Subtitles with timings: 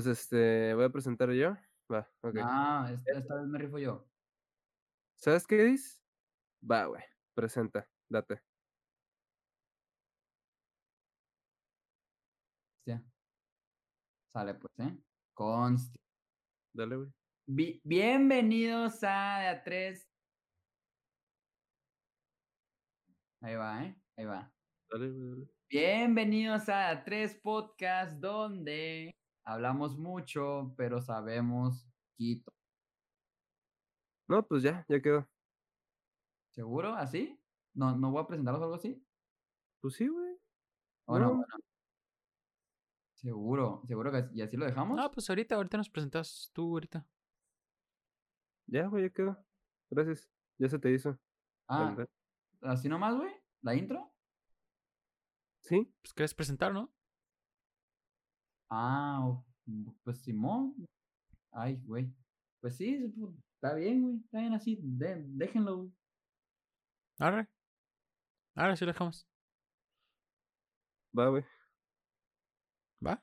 [0.00, 1.52] Pues este, voy a presentar yo.
[1.92, 2.36] Va, ok.
[2.42, 4.08] Ah, esta, esta vez me rifo yo.
[5.14, 6.02] ¿Sabes qué dices?
[6.62, 7.02] Va, güey.
[7.34, 8.40] Presenta, date.
[12.78, 13.04] Hostia.
[14.32, 14.96] Sale pues, ¿eh?
[15.34, 15.98] Conste.
[16.74, 17.10] Dale, güey.
[17.46, 20.02] Bi- bienvenidos a a 3.
[23.42, 24.02] Ahí va, ¿eh?
[24.16, 24.50] Ahí va.
[24.90, 25.50] Dale, güey, dale.
[25.68, 29.10] Bienvenidos a 3 Podcast, donde
[29.52, 31.86] hablamos mucho, pero sabemos
[32.16, 32.52] quito.
[34.28, 35.28] No, pues ya, ya quedó.
[36.50, 36.94] ¿Seguro?
[36.94, 37.40] ¿Así?
[37.74, 39.04] ¿No, no voy a presentarlos algo así?
[39.80, 40.36] Pues sí, güey.
[41.06, 41.34] Bueno, No.
[41.36, 41.54] bueno.
[43.14, 44.96] Seguro, seguro que y así lo dejamos.
[44.96, 47.06] No, pues ahorita, ahorita nos presentas tú ahorita.
[48.66, 49.36] Ya, güey, ya quedó.
[49.90, 50.30] Gracias.
[50.58, 51.18] Ya se te hizo.
[51.68, 52.08] ah, ¿verdad?
[52.62, 53.32] así nomás, güey.
[53.62, 54.10] ¿La intro?
[55.60, 55.92] ¿Sí?
[56.02, 56.90] Pues quieres presentar, ¿no?
[58.70, 59.49] Ah, o- mm,
[60.04, 60.74] pues Simón.
[61.52, 62.12] Ay, güey.
[62.60, 64.16] Pues sí, se pu- está bien, güey.
[64.16, 64.78] Está bien así.
[64.82, 65.92] de- déjenlo, güey.
[67.18, 67.48] Ahora.
[68.54, 69.26] Ahora sí lo dejamos.
[71.18, 71.44] Va, güey.
[73.04, 73.22] ¿Va?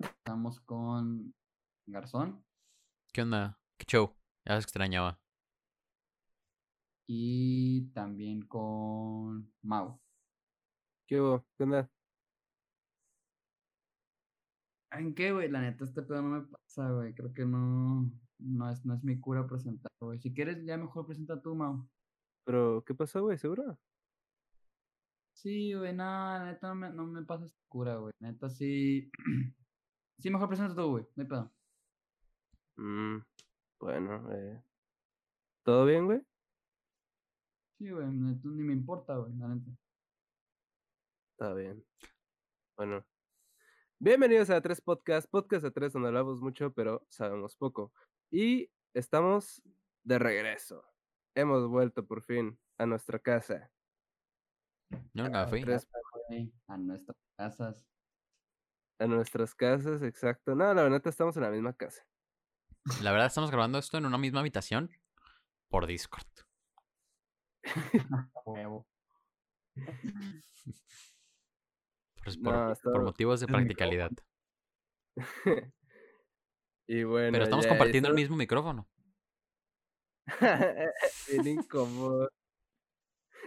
[0.00, 1.34] Estamos con
[1.86, 2.44] Garzón
[3.12, 3.58] ¿Qué onda?
[3.78, 4.16] ¿Qué show?
[4.44, 5.18] Ya se extrañaba.
[7.06, 10.00] y también con Mau.
[11.06, 11.44] ¿Qué hubo?
[11.58, 11.90] ¿Qué onda?
[14.92, 15.48] ¿En qué, güey?
[15.48, 17.14] La neta, este pedo no me pasa, güey.
[17.14, 20.18] Creo que no, no, es, no es mi cura presentar, güey.
[20.18, 21.88] Si quieres, ya mejor presenta tú, Mau.
[22.44, 23.38] ¿Pero qué pasó, güey?
[23.38, 23.78] ¿Seguro?
[25.32, 28.12] Sí, güey, no, la neta no me, no me pasa esta cura, güey.
[28.20, 29.10] Neta, sí.
[30.18, 31.06] sí, mejor presenta tú, güey.
[31.16, 31.52] No hay pedo.
[32.76, 33.18] Mm,
[33.80, 34.62] bueno, eh.
[35.62, 36.20] ¿Todo bien, güey?
[37.78, 39.70] Sí, güey, ni me importa, güey, la neta.
[41.32, 41.82] Está bien.
[42.76, 43.04] Bueno.
[44.04, 47.92] Bienvenidos a Tres Podcast, podcast a tres donde hablamos mucho, pero sabemos poco.
[48.32, 49.62] Y estamos
[50.02, 50.84] de regreso.
[51.36, 53.70] Hemos vuelto por fin a nuestra casa.
[55.14, 55.60] Yo nunca me fui.
[55.60, 55.86] Tres,
[56.66, 57.86] a nuestras casas.
[58.98, 60.56] a nuestras casas, exacto.
[60.56, 62.02] No, la verdad estamos en la misma casa.
[63.02, 64.90] La verdad, estamos grabando esto en una misma habitación
[65.68, 66.26] por Discord.
[72.26, 72.74] Huevo.
[72.82, 74.10] Por, motivos de practicalidad.
[76.86, 77.32] y bueno.
[77.32, 78.88] Pero estamos compartiendo el mismo micrófono.
[81.30, 82.30] Bien incómodo.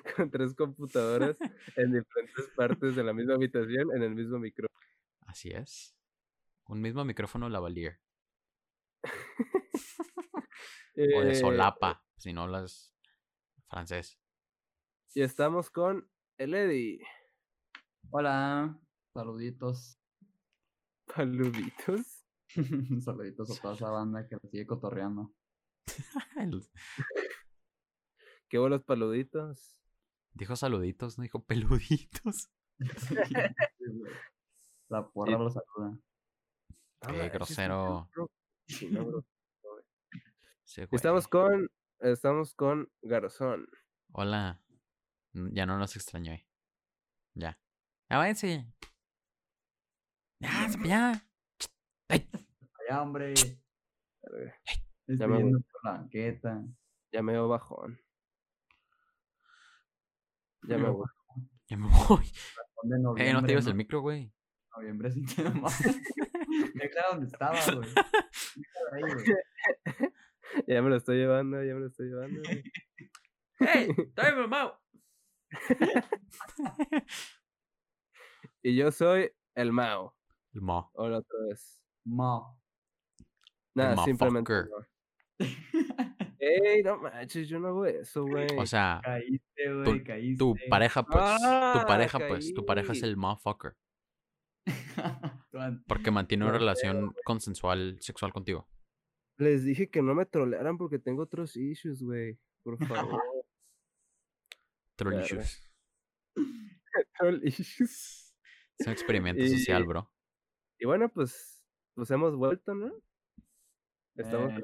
[0.15, 1.37] Con tres computadoras
[1.77, 4.79] en diferentes partes de la misma habitación en el mismo micrófono.
[5.21, 5.95] Así es.
[6.67, 7.99] Un mismo micrófono lavalier.
[9.03, 9.09] O
[11.21, 12.93] de Eh, solapa, si no hablas
[13.67, 14.19] francés.
[15.13, 16.99] Y estamos con el Eddie.
[18.11, 18.79] Hola,
[19.13, 19.99] saluditos.
[21.05, 22.25] Paluditos.
[23.03, 25.33] saluditos a toda esa banda que me sigue cotorreando.
[28.49, 29.77] Qué buenos paluditos.
[30.33, 32.49] Dijo saluditos, no dijo peluditos.
[34.89, 35.97] La porra lo saluda.
[37.01, 38.09] No Qué grosero.
[38.67, 38.89] Sí,
[40.91, 41.69] Estamos con.
[41.99, 43.67] Estamos con Garzón.
[44.11, 44.61] Hola.
[45.33, 46.33] N- Ya no nos extrañó.
[46.33, 46.45] eh.
[47.33, 47.59] Ya.
[48.09, 48.65] Ya váyanse.
[50.39, 51.25] Ya, se- ya.
[52.09, 52.27] Ay,
[52.89, 53.33] Ya, hombre.
[55.07, 55.37] Estoy me voy.
[55.43, 56.63] yendo por la banqueta.
[57.11, 57.99] Ya me veo bajón.
[60.67, 61.07] Ya me voy.
[61.67, 62.25] ya me voy.
[63.17, 64.31] Eh, no te lleves el micro, güey.
[64.75, 65.79] Noviembre sí te más.
[66.73, 67.89] Deja donde estaba, güey.
[70.67, 72.41] Ya me lo estoy llevando, ya me lo estoy llevando.
[72.43, 72.63] güey.
[73.59, 73.87] ¡Ey!
[74.13, 74.79] ¡Tráeme, mamá!
[78.65, 80.15] Y yo soy el Mao.
[80.51, 80.89] El mo.
[80.95, 81.79] Hola otra vez.
[82.03, 82.41] Ma.
[83.75, 84.53] Nada, simplemente.
[84.53, 85.45] no.
[86.39, 88.47] Ey, no manches, yo no hago eso, güey.
[88.57, 90.39] O sea, Caíste, tu, güey, caíste.
[90.39, 91.23] tu pareja, pues.
[91.43, 92.55] Ah, tu pareja, pues.
[92.55, 93.75] Tu pareja es el motherfucker.
[95.51, 98.67] Tu Porque mantiene una relación consensual sexual contigo.
[99.37, 102.39] Les dije que no me trolearan porque tengo otros issues, güey.
[102.63, 103.21] Por favor.
[104.95, 105.61] Troll issues.
[107.19, 108.24] Troll issues.
[108.77, 110.11] Es un experimento social, bro.
[110.79, 111.63] Y bueno, pues,
[111.93, 112.91] pues hemos vuelto, ¿no?
[114.15, 114.53] Estamos.
[114.59, 114.63] Eh,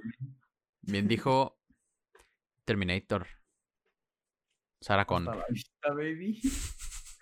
[0.81, 1.59] Bien dijo
[2.65, 3.27] Terminator.
[4.81, 5.27] Sarah Con.
[5.27, 6.41] hasta la vista, baby.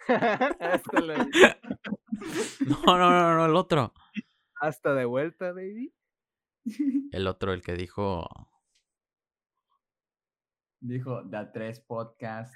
[0.60, 1.30] hasta, la-
[2.68, 3.94] No, no, no, no, el otro.
[4.56, 5.94] hasta de vuelta, baby.
[7.12, 8.28] El otro, el que dijo.
[10.82, 12.54] Dijo, da tres podcast.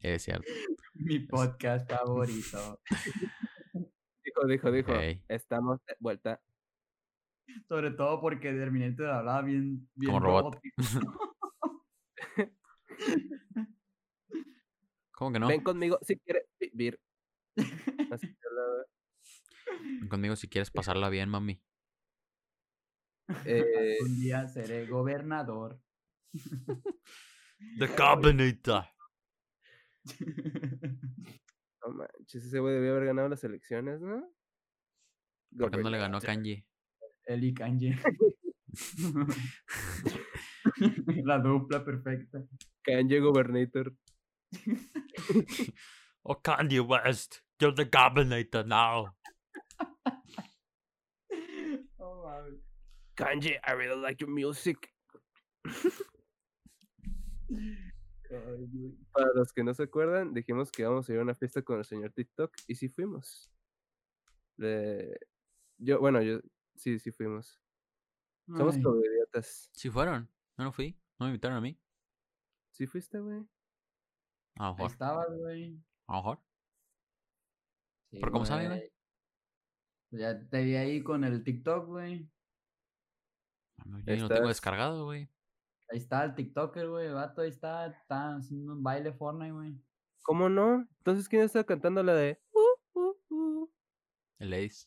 [0.00, 0.50] Es cierto.
[0.94, 2.80] Mi podcast favorito.
[4.24, 4.92] dijo, dijo, dijo.
[5.28, 6.40] Estamos de vuelta.
[7.66, 10.54] Sobre todo porque Terminator hablaba bien, bien Como robot.
[10.54, 11.34] robótico.
[15.12, 15.48] ¿Cómo que no?
[15.48, 17.00] Ven conmigo si quieres vivir.
[17.56, 18.38] Ven
[20.08, 21.60] conmigo si quieres pasarla bien, mami.
[23.44, 25.80] Eh, Un día seré gobernador.
[27.78, 28.84] The Combinator.
[31.82, 34.28] no manches, ese güey debió haber ganado las elecciones, ¿no?
[35.56, 36.20] ¿Por qué no le ganó a.
[36.20, 36.64] Kanji?
[37.24, 37.98] Eli Kanye.
[41.24, 42.44] La dupla perfecta.
[42.82, 43.94] Kanye Gobernator.
[46.24, 49.14] Oh, Kanye West, you're the Combinator now.
[51.98, 52.42] Oh.
[53.16, 54.90] Kanye, I really like your music.
[58.28, 58.96] Güey.
[59.12, 61.78] Para los que no se acuerdan, dijimos que íbamos a ir a una fiesta con
[61.78, 63.50] el señor TikTok y sí fuimos.
[64.56, 65.18] Le-
[65.78, 66.40] Yo, bueno, yo
[66.76, 67.60] sí, sí fuimos.
[68.46, 69.70] Somos Ay, como idiotas.
[69.72, 70.28] Sí fueron.
[70.56, 70.98] No, no fui.
[71.18, 71.78] No me invitaron a mí.
[72.72, 73.46] ¿Sí fuiste, güey?
[74.56, 74.90] A lo mejor.
[74.90, 75.80] estabas, güey.
[76.06, 76.38] A lo mejor.
[78.10, 78.92] Sí, ¿Pero cómo sabe, güey?
[80.10, 82.28] Ya te vi ahí con el TikTok, güey.
[83.84, 85.28] Yo ni lo tengo Estás- descargado, güey.
[85.90, 87.06] Ahí está el TikToker, güey.
[87.06, 89.80] El vato ahí está, está haciendo un baile Fortnite, güey.
[90.22, 90.86] ¿Cómo no?
[90.98, 92.40] Entonces, ¿quién está cantando la de...
[92.52, 93.72] "Uh, uh, uh"?
[94.38, 94.86] El Ace.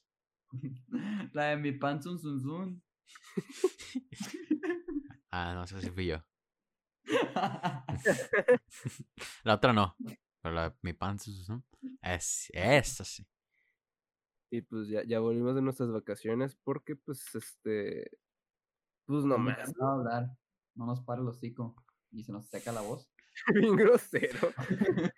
[1.34, 2.84] La de mi pan zun zun zun.
[5.34, 6.18] Ah, no, esa sí fui yo.
[9.46, 9.96] La otra no.
[10.42, 11.64] Pero la de mi pan, ¿no?
[12.02, 13.26] Es, esa sí.
[14.52, 18.12] Y pues ya, ya volvimos de nuestras vacaciones porque, pues, este...
[19.06, 20.38] Pues no No me hablar.
[20.76, 21.76] No nos para el hocico.
[22.12, 23.10] Y se nos seca la voz.
[23.54, 24.52] Bien grosero.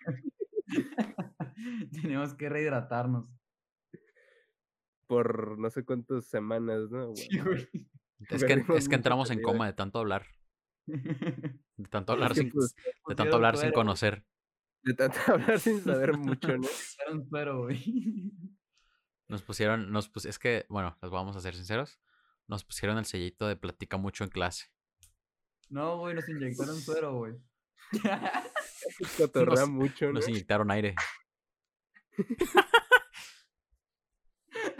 [2.02, 3.26] Tenemos que rehidratarnos.
[5.06, 7.08] Por no sé cuántas semanas, ¿no?
[7.08, 7.68] Bueno, Sí, güey.
[8.30, 10.26] Es que, es que entramos en coma de tanto hablar.
[10.86, 12.82] De tanto Es hablar que, sin, pues, de
[13.14, 14.24] tanto Pusieron hablar sin conocer.
[14.82, 16.68] de tanto hablar sin saber mucho, ¿no?
[17.04, 18.32] Era un suero, güey.
[19.28, 22.00] Nos pusieron, nos pus- es que, bueno, les vamos a ser sinceros.
[22.46, 24.66] Nos pusieron el sellito de platica mucho en clase.
[25.70, 27.32] No, güey, nos inyectaron suero, güey.
[29.44, 30.12] Nos- mucho, ¿no?
[30.14, 30.94] Nos inyectaron aire.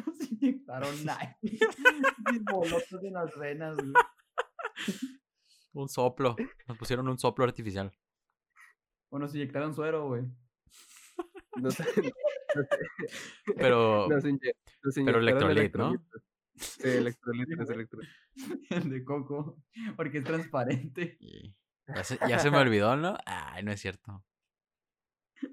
[0.07, 1.37] Nos inyectaron aire.
[1.43, 3.93] Mis bolotos en las venas, güey.
[5.73, 6.37] Un soplo.
[6.69, 7.93] Nos pusieron un soplo artificial.
[9.11, 10.23] O nos inyectaron suero, güey.
[11.57, 11.85] No sé,
[13.57, 15.95] Pero, nos inye- nos pero electrolit, ¿no?
[16.57, 18.15] Sí, electrolitos, electrolitos.
[18.71, 19.63] El de coco.
[19.97, 21.19] Porque es transparente.
[21.87, 23.17] ya, se, ya se me olvidó, ¿no?
[23.27, 24.25] Ay, no es cierto.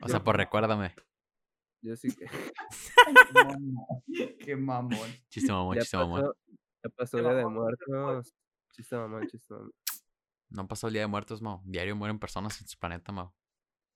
[0.01, 0.95] O sea, pues recuérdame.
[1.81, 2.27] Yo sí que...
[4.39, 5.09] Qué mamón.
[5.29, 6.21] Chiste mamón, Ya chiste mamón.
[6.21, 6.35] pasó,
[6.83, 8.35] ya pasó Qué Día de Muertos.
[8.71, 9.71] Chiste mamón, chiste mamón.
[10.51, 11.61] No pasó el día de muertos, Mau.
[11.63, 13.33] Diario mueren personas en su planeta, Mau.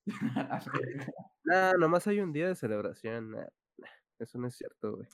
[1.43, 3.31] Nah, nomás hay un día de celebración.
[3.31, 3.45] nah,
[3.77, 3.87] nah,
[4.17, 5.07] eso no es cierto, güey.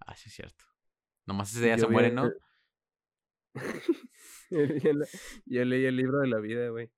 [0.00, 0.66] Ah, sí, es cierto.
[1.26, 2.30] Nomás ese día Yo se el- ¿no?
[5.46, 6.90] yo, leí el libro de la vida, güey.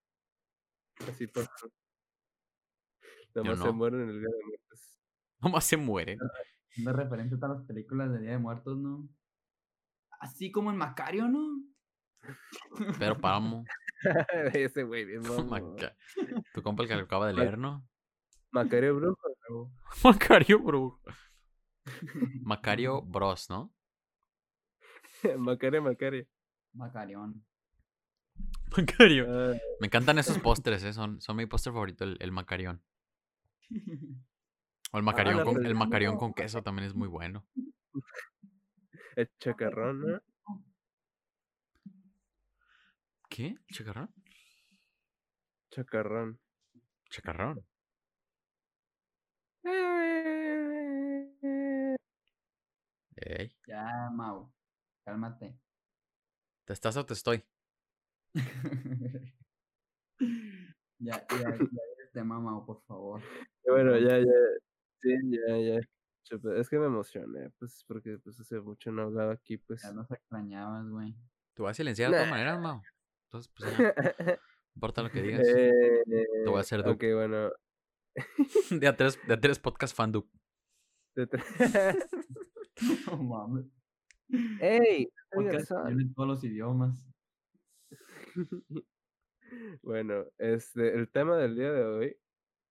[1.08, 1.48] Así pasó.
[3.34, 3.72] Nomás se no.
[3.72, 4.98] mueren en el Día de Muertos.
[5.40, 6.18] Nomás se mueren.
[6.76, 9.08] De referente a las películas de Día de Muertos, ¿no?
[10.20, 11.62] Así como en Macario, ¿no?
[12.98, 13.64] Pero páramo.
[14.52, 15.22] Ese güey, bien.
[15.48, 15.96] Maca-
[16.52, 17.88] Tu compa el que lo acaba de leer, ¿no?
[18.50, 19.16] Macario Brujo.
[19.48, 19.72] ¿no?
[20.02, 21.00] Macario, bro.
[22.42, 23.72] Macario Bros, ¿no?
[25.38, 26.26] Macario, Macario.
[26.72, 27.44] Macarión.
[28.76, 29.26] Macario.
[29.28, 30.92] Ah, Me encantan esos pósteres, ¿eh?
[30.92, 32.82] Son, son mi póster favorito, el, el Macarión.
[34.90, 36.18] O el Macarión, con, el Macarión no.
[36.18, 37.46] con queso también es muy bueno.
[39.16, 40.22] el chacarrón, ¿no?
[43.28, 43.54] ¿Qué?
[43.70, 44.10] ¿Chacarrón?
[45.70, 46.40] Chacarrón.
[47.10, 47.66] Chacarrón.
[53.16, 54.50] Ey, ya, Mau.
[55.08, 55.58] Cálmate.
[56.66, 57.42] ¿te estás o te estoy?
[60.98, 63.22] ya, ya, ya, el tema, Mau, por favor.
[63.64, 64.26] Bueno, ya, ya.
[65.00, 65.80] Sí, ya, ya.
[66.60, 69.80] Es que me emocioné, pues, porque pues hace mucho no hablaba aquí, pues.
[69.82, 71.14] Ya nos extrañabas, güey.
[71.54, 72.34] Te voy a silenciar de todas Nah.
[72.34, 72.82] maneras, Mau.
[73.28, 73.84] Entonces, pues ya, no
[74.74, 75.48] importa lo que digas.
[75.48, 77.50] Eh, Te voy a hacer Ok, bueno.
[78.82, 80.28] De a tres, de a tres podcast fandub.
[81.14, 82.08] te tra-
[83.06, 83.64] No mames.
[84.30, 85.08] ¡Ey!
[85.32, 87.08] En todos los idiomas.
[89.82, 92.16] Bueno, este, el tema del día de hoy.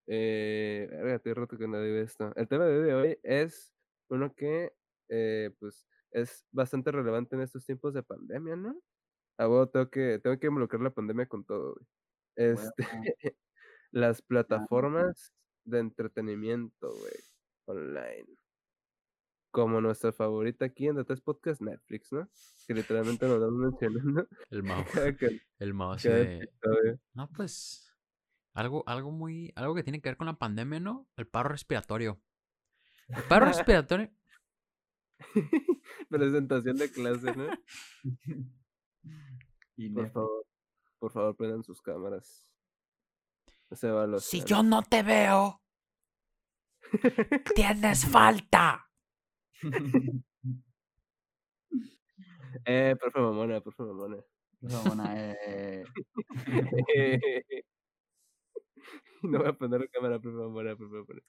[0.08, 2.34] Eh, estoy roto que no digo esto.
[2.36, 3.74] El tema del día de hoy es
[4.10, 4.74] uno que,
[5.10, 8.82] eh, pues, es bastante relevante en estos tiempos de pandemia, ¿no?
[9.38, 11.88] A huevo tengo que tengo que involucrar la pandemia con todo, güey.
[12.38, 12.78] Este,
[13.92, 15.34] las plataformas
[15.66, 17.14] de entretenimiento, güey,
[17.68, 18.28] online.
[19.58, 22.30] Como nuestra favorita aquí en The Test Podcast, Netflix, ¿no?
[22.68, 24.86] Que literalmente nos vamos mencionando El Mao.
[25.58, 26.48] El Mao de.
[27.16, 27.92] No, pues.
[28.54, 29.52] Algo, algo muy.
[29.56, 31.10] Algo que tiene que ver con la pandemia, ¿no?
[31.16, 32.22] El paro respiratorio.
[33.08, 34.12] El paro respiratorio.
[36.12, 37.48] Presentación de clase, ¿no?
[39.76, 40.46] Y Por favor,
[41.00, 42.48] por favor, prendan sus cámaras.
[43.72, 45.64] Se va a los Si yo no te veo,
[47.56, 48.87] tienes falta.
[52.66, 54.18] Eh, profe mamona, profe mamona.
[54.62, 55.84] Eh,
[59.24, 61.22] no voy a poner la cámara, profe mamona, profe mamona.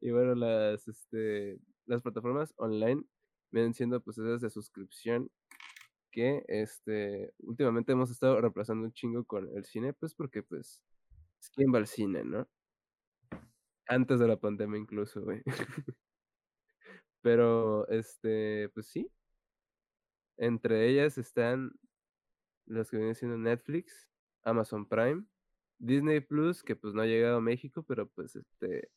[0.00, 3.02] y bueno, las, este, las plataformas online
[3.52, 5.30] vienen siendo pues esas de suscripción
[6.12, 10.82] que este últimamente hemos estado reemplazando un chingo con el cine, pues porque pues
[11.40, 12.48] es quien va al cine, ¿no?
[13.88, 15.42] Antes de la pandemia incluso, güey.
[17.22, 19.10] Pero este, pues sí.
[20.36, 21.72] Entre ellas están
[22.66, 24.08] los que vienen siendo Netflix,
[24.42, 25.24] Amazon Prime,
[25.78, 28.90] Disney Plus, que pues no ha llegado a México, pero pues este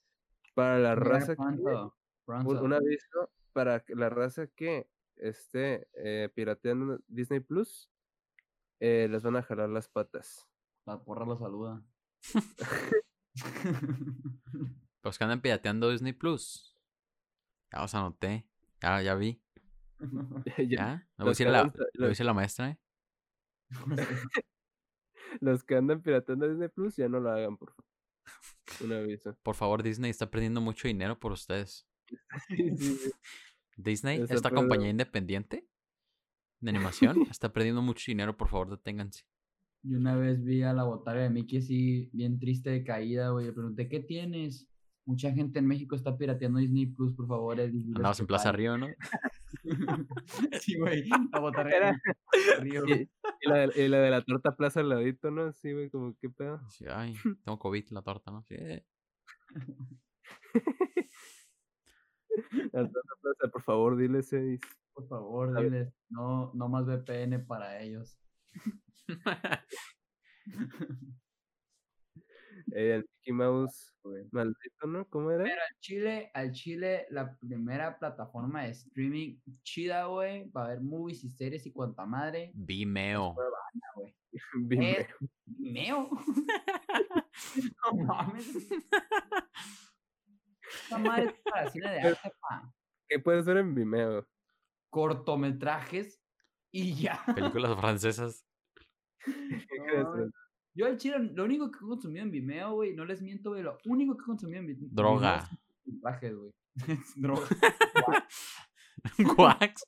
[0.53, 1.91] para la mira, raza que pronto, un,
[2.25, 2.63] pronto.
[2.63, 7.89] un aviso para la raza que esté eh, pirateando Disney Plus,
[8.79, 10.47] eh, les van a jalar las patas.
[10.85, 11.81] La porra lo saluda.
[15.03, 16.72] Los que andan pirateando Disney Plus.
[17.73, 18.45] Ya los anoté.
[18.81, 19.41] Ya, ya vi.
[20.69, 21.07] Ya-.
[21.17, 22.77] Lo los dice que la, lo la maestra, ¿eh?
[25.41, 27.85] Los que andan pirateando Disney Plus ya no lo hagan, por favor.
[28.81, 29.35] Un aviso.
[29.41, 31.87] Por favor, Disney está perdiendo mucho dinero por ustedes.
[32.47, 33.11] Sí, sí, sí.
[33.75, 35.67] Disney, Está esta compañía independiente
[36.59, 38.37] de animación, está perdiendo mucho dinero.
[38.37, 39.23] Por favor, deténganse.
[39.81, 43.47] Y una vez vi a la botarga de Mickey así, bien triste de caída, güey.
[43.47, 44.69] Le pregunté, ¿qué tienes?
[45.05, 47.59] Mucha gente en México está pirateando Disney Plus, por favor.
[47.59, 48.59] eh, diles Andabas en Plaza paren".
[48.59, 48.87] Río, ¿no?
[50.61, 51.09] sí, güey.
[51.09, 51.91] La Era-
[52.31, 53.09] de Río, Y,
[53.41, 55.51] y la, de- y la de la torta plaza al ladito, ¿no?
[55.51, 56.61] Sí, güey, como qué pedo.
[56.69, 58.43] Sí, ay, tengo COVID, la torta, ¿no?
[58.43, 58.55] Sí.
[62.71, 64.59] La torta plaza, por favor, dile seis.
[64.93, 68.17] Por favor, diles, no, no más VPN para ellos.
[72.71, 74.25] Eh, el Mickey Mouse güey.
[74.31, 75.07] maldito, ¿no?
[75.09, 75.43] ¿Cómo era?
[75.43, 81.23] Pero al Chile, al Chile, la primera plataforma de streaming chida, güey, para ver movies
[81.23, 83.35] y series y cuanta madre, Vimeo.
[84.55, 84.99] Vimeo.
[84.99, 85.07] Es
[85.45, 86.09] Vimeo.
[87.83, 88.55] no mames.
[90.83, 92.73] Esta madre es para cine de arte, pa.
[93.07, 94.27] ¿Qué puedes ver en Vimeo?
[94.89, 96.21] Cortometrajes
[96.71, 97.23] y ya.
[97.35, 98.45] Películas francesas.
[99.25, 100.07] ¿Qué crees?
[100.75, 103.51] No, Yo al chile, lo único que he consumido en Vimeo, güey, no les miento,
[103.51, 105.49] güey, lo único que he consumido en Vi- Vimeo Droga.
[105.83, 106.51] cortometrajes, güey.
[106.87, 107.47] Es droga.
[109.37, 109.83] Wax.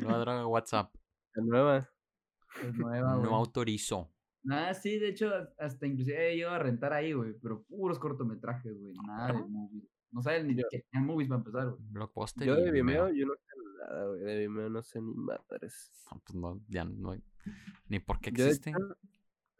[0.00, 0.94] Nueva droga WhatsApp.
[1.34, 1.88] La nueva.
[2.62, 3.32] Es nueva, No güey.
[3.34, 4.12] autorizo.
[4.44, 7.98] Nada, sí, de hecho, has- hasta inclusive he llegado a rentar ahí, güey, pero puros
[7.98, 9.84] cortometrajes, güey, nada de movies.
[10.10, 11.80] No saben ni Yo- que tenían movies para empezar, güey.
[11.90, 12.46] Blockbuster.
[12.46, 13.52] Yo de Vimeo, yo no sé
[13.88, 14.20] nada, güey.
[14.20, 15.92] De Vimeo no sé ni madres.
[16.12, 17.16] No, pues no, ya no.
[17.88, 18.70] Ni por qué Yo, de existe.
[18.70, 18.96] hecho,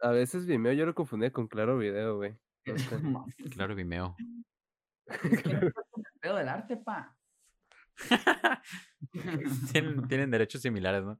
[0.03, 2.37] a veces Vimeo yo lo confundía con Claro Video, güey.
[2.65, 3.01] No sé.
[3.01, 4.15] No mames, Claro, Vimeo.
[5.05, 7.17] es que no es el pedo del arte, pa.
[9.73, 11.19] tienen, tienen derechos similares, ¿no?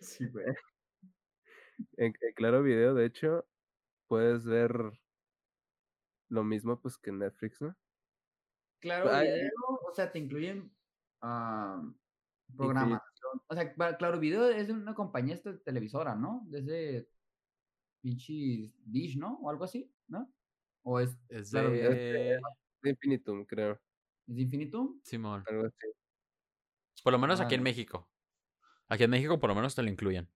[0.00, 0.46] Sí, güey.
[1.96, 3.46] En, en Claro Video, de hecho,
[4.08, 4.72] puedes ver
[6.28, 7.76] lo mismo pues que en Netflix, ¿no?
[8.80, 9.50] Claro, Ay, video,
[9.88, 10.72] o sea, te incluyen
[11.20, 11.82] ah,
[12.56, 13.00] programación.
[13.46, 16.42] O sea, claro, video es una compañía esta televisora, ¿no?
[16.46, 17.08] Desde
[18.02, 19.38] pinche Dish, ¿no?
[19.40, 20.30] O algo así, ¿no?
[20.82, 22.40] O es, Es Claro, de...
[22.82, 23.80] De Infinitum, creo.
[24.26, 25.00] es de Infinitum.
[25.04, 25.44] Simón.
[25.46, 25.86] Algo así.
[27.04, 27.62] Por lo menos aquí en.
[27.62, 28.08] México.
[28.88, 30.28] Aquí en México por lo menos te lo incluyen.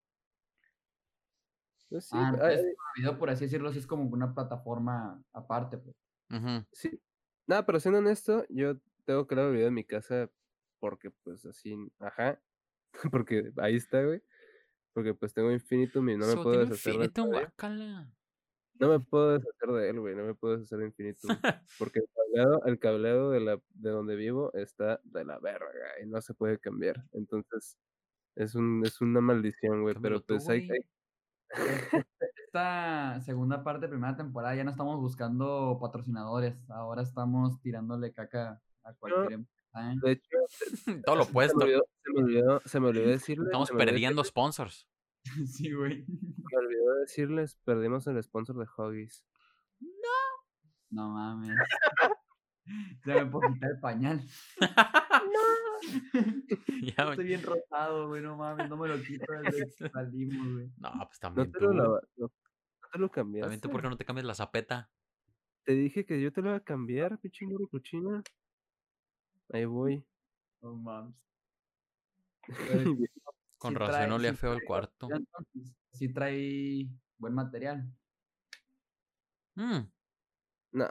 [1.89, 5.95] Pues sí, ah, entonces, Video, por así decirlo, sí es como una plataforma aparte, pues.
[6.31, 6.65] Ujú.
[6.73, 7.01] sí.
[7.47, 10.31] Nada, pero siendo honesto, yo tengo Claro Video en mi casa
[10.81, 12.41] porque pues así, ajá.
[13.13, 14.23] Porque ahí está, güey.
[14.97, 17.13] Porque pues tengo Infinitum y no me puedo deshacer de él.
[17.27, 18.11] guácala.
[18.81, 20.17] No me puedo deshacer de él, güey.
[20.17, 21.37] No me puedo deshacer de Infinitum.
[21.79, 26.07] Porque el cableado, el cableado de, la, de donde vivo está de la verga y
[26.07, 27.05] no se puede cambiar.
[27.13, 27.77] Entonces,
[28.37, 29.97] es un es una maldición, güey.
[30.01, 32.03] Pero tú, pues hay, hay-
[32.47, 36.57] Esta segunda parte, primera temporada, ya no estamos buscando patrocinadores.
[36.71, 39.95] Ahora estamos tirándole caca a cualquier empresa, ¿eh?
[40.03, 40.29] De hecho,
[41.07, 41.59] Todo lo se me opuesto.
[41.65, 43.47] olvidó, se me olvidó, se me olvidó decirles.
[43.47, 44.89] Estamos se me olvidó perdiendo sponsors.
[45.47, 46.05] Sí, güey.
[46.53, 49.25] Me olvidó decirles, perdimos el sponsor de Huggies.
[50.91, 51.57] No mames.
[53.05, 54.21] Se me puedo quitar el pañal.
[56.83, 60.71] Ya, Estoy bien rosado, güey, no mames, no me lo quito desde que salimos, güey.
[60.79, 61.65] No, pues No también te tú.
[61.67, 62.29] lo no, no
[62.93, 63.59] te lo También cambiaste.
[63.59, 64.91] tú, ¿por qué no te cambias la zapeta?
[65.65, 68.23] Te dije que yo te lo iba a cambiar, pinche muro cochina.
[69.51, 70.05] Ahí voy.
[70.63, 71.15] No mames.
[73.59, 75.09] Con Sí razón trae- olía sí feo el cuarto.
[75.93, 76.87] Sí trae
[77.19, 77.91] buen material,
[79.59, 79.89] Mm,
[80.73, 80.89] No.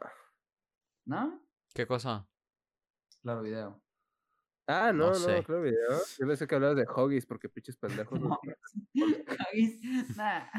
[1.06, 1.48] ¿no?
[1.74, 2.28] ¿Qué cosa?
[3.22, 3.80] Claro, video.
[4.68, 6.02] Ah, No no, no, claro, video.
[6.18, 7.78] Yo pensé que hablabas de Huggies porque pinches
[8.18, 8.20] pendejos.
[8.20, 8.40] No no-
[9.38, 9.80] Javis,
[10.18, 10.50] nah.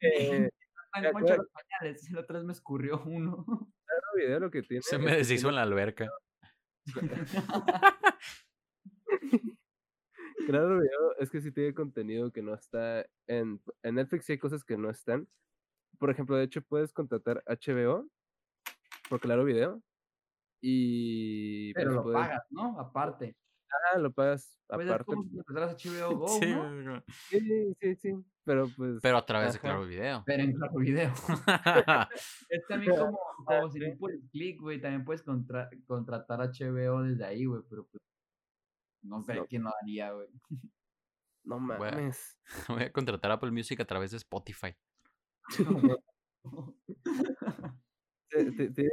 [0.00, 0.50] Eh,
[0.96, 1.42] Están ya, mucho claro.
[1.42, 3.44] los pañales, el otro vez me escurrió uno.
[3.46, 4.82] claro, video lo que tiene.
[4.82, 6.10] Se es me que deshizo en tiene- la alberca.
[10.46, 14.26] Claro, video es que sí tiene contenido que no está en, en Netflix.
[14.26, 15.26] Sí hay cosas que no están.
[15.98, 18.08] Por ejemplo, de hecho, puedes contratar HBO
[19.08, 19.82] por Claro Video.
[20.62, 21.72] Y.
[21.74, 22.78] Pero pues, lo puedes- pagas, ¿no?
[22.78, 23.34] Aparte.
[23.92, 25.04] Ah, lo pagas Pues es aparte.
[25.12, 27.02] como HBO Go, Sí, ¿no?
[27.28, 28.12] Sí, sí, sí.
[28.44, 28.98] Pero pues.
[29.02, 29.58] pero a través de.
[29.60, 30.22] Claro Video.
[30.24, 31.12] Pero en Claro Video.
[32.48, 37.24] Es también como, como si no puedes clic, güey, también puedes contra- contratar HBO desde
[37.24, 38.00] ahí, güey, pero pues
[39.02, 39.46] no sé No.
[39.46, 40.28] quién lo haría, güey.
[41.44, 42.38] No mames.
[42.68, 44.74] Voy a contratar Apple Music a través de Spotify.
[48.28, 48.90] Te- te- tiene-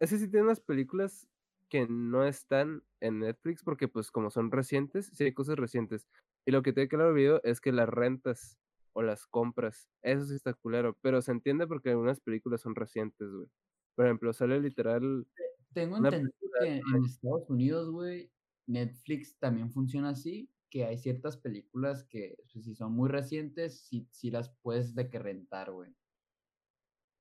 [0.00, 1.28] ese sí tiene unas películas
[1.68, 6.06] que no están en Netflix porque pues como son recientes, sí hay cosas recientes.
[6.44, 8.58] Y lo que tiene claro video es que las rentas
[8.92, 13.30] o las compras, eso sí está culero, pero se entiende porque algunas películas son recientes,
[13.30, 13.48] güey.
[13.94, 15.26] Por ejemplo, sale literal,
[15.72, 18.30] Tengo entendido que en Estados Unidos, güey,
[18.66, 24.06] Netflix también funciona así, que hay ciertas películas que pues, si son muy recientes, sí,
[24.10, 25.94] sí las puedes de que rentar, güey.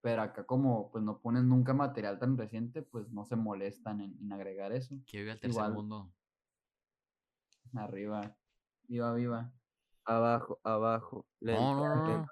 [0.05, 4.15] Pero acá como pues no ponen nunca material tan reciente, pues no se molestan en,
[4.21, 4.93] en agregar eso.
[5.07, 5.73] Que vive al tercer Igual.
[5.73, 6.13] mundo.
[7.73, 8.37] Arriba.
[8.83, 9.51] Viva, viva.
[10.03, 11.25] abajo, abajo.
[11.41, 12.27] No, no, no.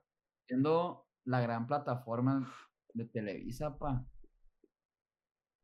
[0.48, 2.54] Siendo la gran plataforma
[2.94, 4.06] de Televisa, pa.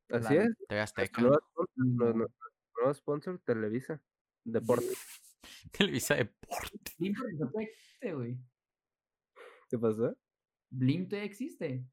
[0.09, 0.57] Así la- es.
[0.67, 1.21] TV Azteca.
[1.21, 2.31] Nuevo sponsor,
[2.83, 2.93] No.
[2.95, 4.01] sponsor, Televisa.
[4.43, 4.87] Deporte.
[5.77, 6.91] Televisa Deporte.
[6.97, 8.39] Blim todavía existe, güey.
[9.69, 10.17] ¿Qué pasó?
[10.71, 11.85] Blim todavía existe.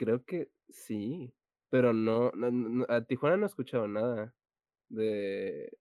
[0.00, 1.30] Creo que sí,
[1.68, 4.34] pero no, no, no- a Tijuana no he escuchado nada
[4.88, 5.76] de,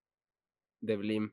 [0.82, 1.32] de Blim,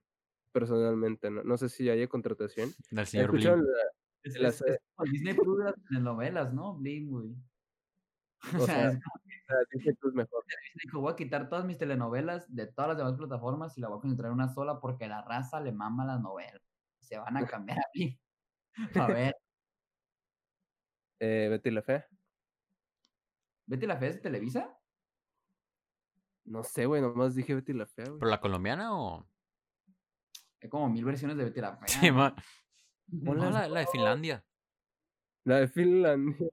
[0.53, 2.71] personalmente, no, no sé si haya contratación.
[2.93, 3.67] Del He señor escuchado Blim.
[3.67, 3.83] la-
[4.23, 6.77] Es, La es- es como Disney Plus de las telenovelas, ¿no?
[6.77, 7.35] Blim, güey.
[8.61, 10.45] O, O sea, sea, es como la Disney Plus mejor.
[10.47, 13.89] que dijo, voy a quitar todas mis telenovelas de todas las demás plataformas y la
[13.89, 16.63] voy a concentrar en una sola porque la raza le mama las novelas.
[17.01, 18.17] Se van a cambiar a Blim.
[18.95, 19.35] A ver,
[21.19, 22.07] Eh, Betty la Fea.
[23.67, 24.79] ¿Betty la Fea es de Televisa?
[26.45, 28.19] No sé, güey, nomás dije Betty la Fea, güey.
[28.19, 29.29] ¿Pero la colombiana o...?
[30.63, 31.89] Hay como mil versiones de Betty la Fea.
[31.89, 32.15] Sí, ¿no?
[32.17, 32.37] ma-
[33.09, 34.45] No, No, la, la de Finlandia.
[35.45, 36.49] La de Finlandia,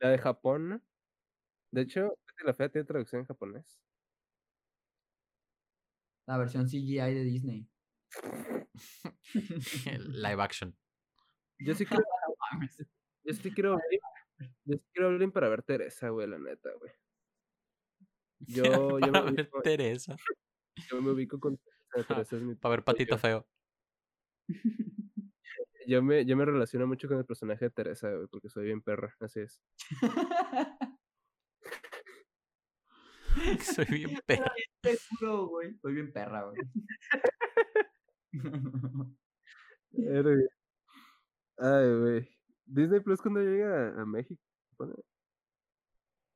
[0.00, 0.82] la de Japón.
[1.70, 3.80] De hecho, Betty la Fea tiene traducción en japonés.
[6.26, 7.68] La versión CGI de Disney.
[9.98, 10.76] Live action.
[11.58, 12.02] Yo sí quiero,
[13.24, 14.00] yo sí quiero Blim,
[14.38, 16.92] yo sí quiero Blim para ver Teresa, güey, la neta, güey.
[18.40, 18.62] Yo,
[19.00, 20.16] yo, me ver ubico, Teresa.
[20.90, 23.46] yo me ubico con Teresa, Teresa es mi Para ver Patito Feo.
[25.86, 28.80] Yo me, yo me relaciono mucho con el personaje de Teresa, güey, porque soy bien
[28.82, 29.60] perra, así es.
[33.74, 34.52] Soy bien perra.
[34.80, 35.70] Te juro, güey.
[35.70, 36.60] Estoy bien perra, güey.
[41.58, 42.33] Ay, güey.
[42.66, 44.40] Disney Plus cuando llega a, México.
[44.76, 44.94] Pone-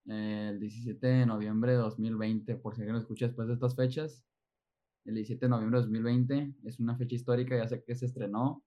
[0.07, 4.25] El 17 de noviembre de 2020, por si alguien lo escucha después de estas fechas.
[5.05, 8.63] El 17 de noviembre de 2020 es una fecha histórica, ya sé que se estrenó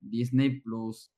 [0.00, 1.12] Disney Plus.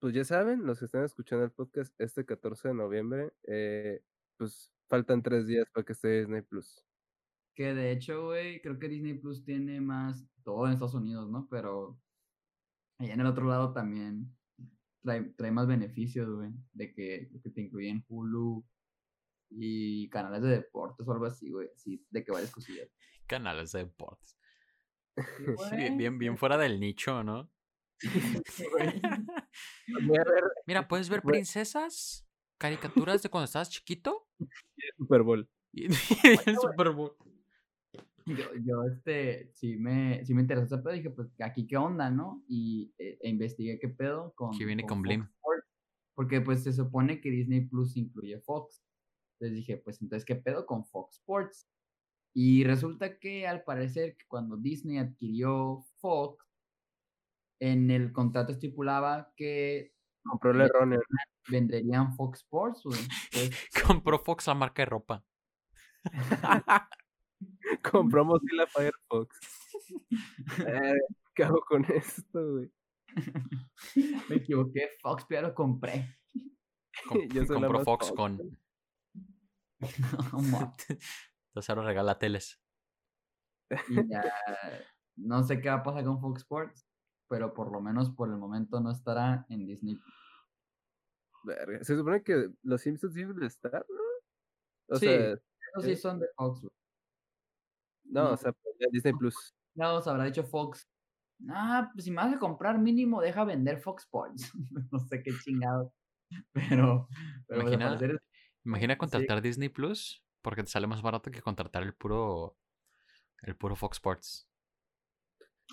[0.00, 4.02] Pues ya saben, los que están escuchando el podcast este 14 de noviembre, eh,
[4.36, 6.84] pues faltan tres días para que esté Disney Plus.
[7.54, 11.46] Que de hecho, güey, creo que Disney Plus tiene más, todo en Estados Unidos, ¿no?
[11.48, 11.98] Pero
[12.98, 14.36] allá en el otro lado también
[15.04, 18.64] trae, trae más beneficios, güey, de que, que te incluyen Hulu
[19.50, 22.88] y canales de deportes o algo así, güey, así, de que varias cosillas.
[23.26, 24.36] Canales de deportes.
[25.72, 27.48] Bien, bien, bien fuera del nicho, ¿no?
[28.02, 29.00] güey.
[30.08, 32.26] Voy a ver, Mira, puedes ver princesas
[32.58, 34.26] caricaturas de cuando estabas chiquito?
[34.98, 35.48] Super Bowl.
[35.72, 35.94] El
[36.60, 37.16] Super Bowl.
[38.26, 42.10] Yo, yo, este, sí me, sí me interesó ese pedo, dije, pues, aquí qué onda,
[42.10, 42.42] ¿no?
[42.48, 44.56] Y eh, e investigué qué pedo con...
[44.56, 45.22] Que viene con Fox Blim.
[45.22, 45.66] Sports,
[46.14, 48.82] porque, pues, se supone que Disney Plus incluye Fox.
[49.34, 51.68] Entonces dije, pues, entonces, ¿qué pedo con Fox Sports?
[52.34, 56.44] Y resulta que, al parecer, que cuando Disney adquirió Fox,
[57.60, 61.00] en el contrato estipulaba que Compró el erróneo.
[61.48, 62.82] venderían Fox Sports.
[62.84, 65.24] Entonces, Compró Fox la marca de ropa.
[67.92, 69.38] Compramos sí la Firefox.
[70.66, 70.94] Eh,
[71.34, 72.72] ¿Qué hago con esto, güey?
[74.28, 76.16] me equivoqué, Fox, pero lo compré.
[77.08, 78.36] Com- Yo soy la compró Fox Fox, con.
[80.32, 80.38] No
[81.48, 82.60] Entonces ahora regala teles.
[83.88, 84.22] y ya,
[85.16, 86.86] no sé qué va a pasar con Fox Sports,
[87.28, 89.98] pero por lo menos por el momento no estará en Disney.
[91.44, 94.94] Verga, Se supone que los Simpsons a estar, ¿no?
[94.94, 95.06] O Sí.
[95.06, 96.60] sea, Esos sí son de Fox.
[96.62, 96.72] güey.
[98.04, 98.30] No, no.
[98.32, 99.54] o sea, pues, Disney Plus.
[99.74, 100.88] Ya os habrá dicho Fox.
[101.48, 104.52] Ah, pues si me vas a comprar mínimo, deja vender Fox Sports.
[104.92, 105.92] no sé qué chingado.
[106.52, 107.08] Pero,
[107.46, 108.22] pero pues, Imagina- parecer
[108.64, 108.98] Imagina Sí.
[108.98, 112.56] contratar Disney Plus porque te sale más barato que contratar el puro.
[113.42, 114.48] El puro Fox Sports.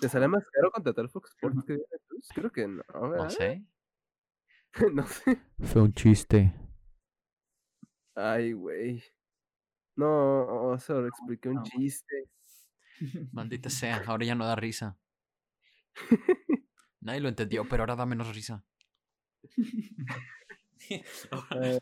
[0.00, 2.28] ¿Te sale más caro contratar Fox Sports que Disney Plus?
[2.34, 3.28] Creo que no, No ¿verdad?
[3.30, 3.64] sé.
[4.92, 5.40] no sé.
[5.60, 6.54] Fue un chiste.
[8.14, 9.02] Ay, güey.
[9.96, 11.62] No, solo expliqué un no.
[11.64, 12.28] chiste.
[13.32, 14.98] Maldita sea, ahora ya no da risa.
[17.00, 18.64] Nadie lo entendió, pero ahora da menos risa.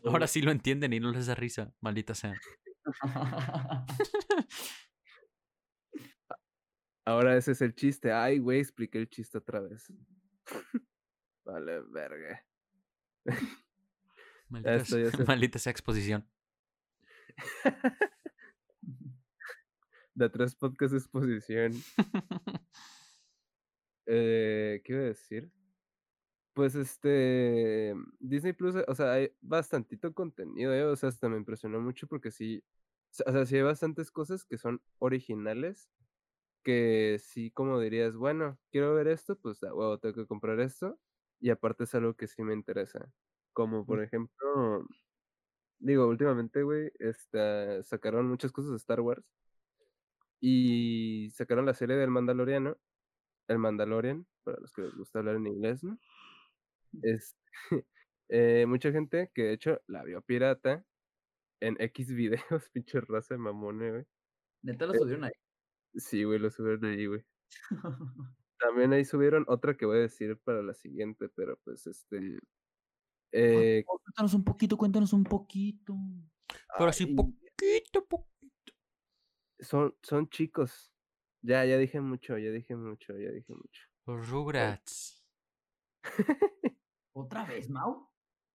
[0.05, 1.73] Ahora, sí lo entienden y no les da risa.
[1.81, 2.33] Maldita sea.
[7.05, 8.11] Ahora ese es el chiste.
[8.11, 9.91] Ay, güey, expliqué el chiste otra vez.
[11.43, 12.45] vale, verga.
[14.49, 16.27] Maldita, esto sea, se- maldita sea exposición.
[20.15, 21.73] De tres podcast exposición.
[24.07, 25.51] Eh, ¿Qué iba a decir?
[26.53, 27.93] Pues este.
[28.19, 30.83] Disney Plus, o sea, hay bastantito contenido, ¿eh?
[30.83, 32.63] O sea, hasta me impresionó mucho porque sí.
[33.25, 35.89] O sea, sí hay bastantes cosas que son originales.
[36.63, 40.99] Que sí, como dirías, bueno, quiero ver esto, pues da huevo, tengo que comprar esto.
[41.39, 43.11] Y aparte es algo que sí me interesa.
[43.53, 44.87] Como por ejemplo.
[45.81, 49.23] Digo, últimamente, güey, este, sacaron muchas cosas de Star Wars.
[50.39, 52.77] Y sacaron la serie del Mandaloriano.
[53.47, 55.97] El Mandalorian, para los que les gusta hablar en inglés, ¿no?
[57.01, 57.35] Es
[58.29, 60.85] eh, mucha gente que de hecho la vio pirata
[61.61, 64.05] en X videos, pinche raza de mamone, güey.
[64.61, 65.31] Neta lo subieron ahí.
[65.95, 67.25] Sí, güey, lo subieron ahí, güey.
[68.59, 72.39] También ahí subieron otra que voy a decir para la siguiente, pero pues este.
[73.31, 75.95] Eh, cuéntanos un poquito, cuéntanos un poquito.
[76.77, 78.27] Pero así poquito, po-
[79.59, 80.93] son, son chicos.
[81.41, 83.81] Ya, ya dije mucho, ya dije mucho, ya dije mucho.
[84.05, 85.25] Los Rugrats.
[87.13, 88.09] ¿Otra vez, Mau?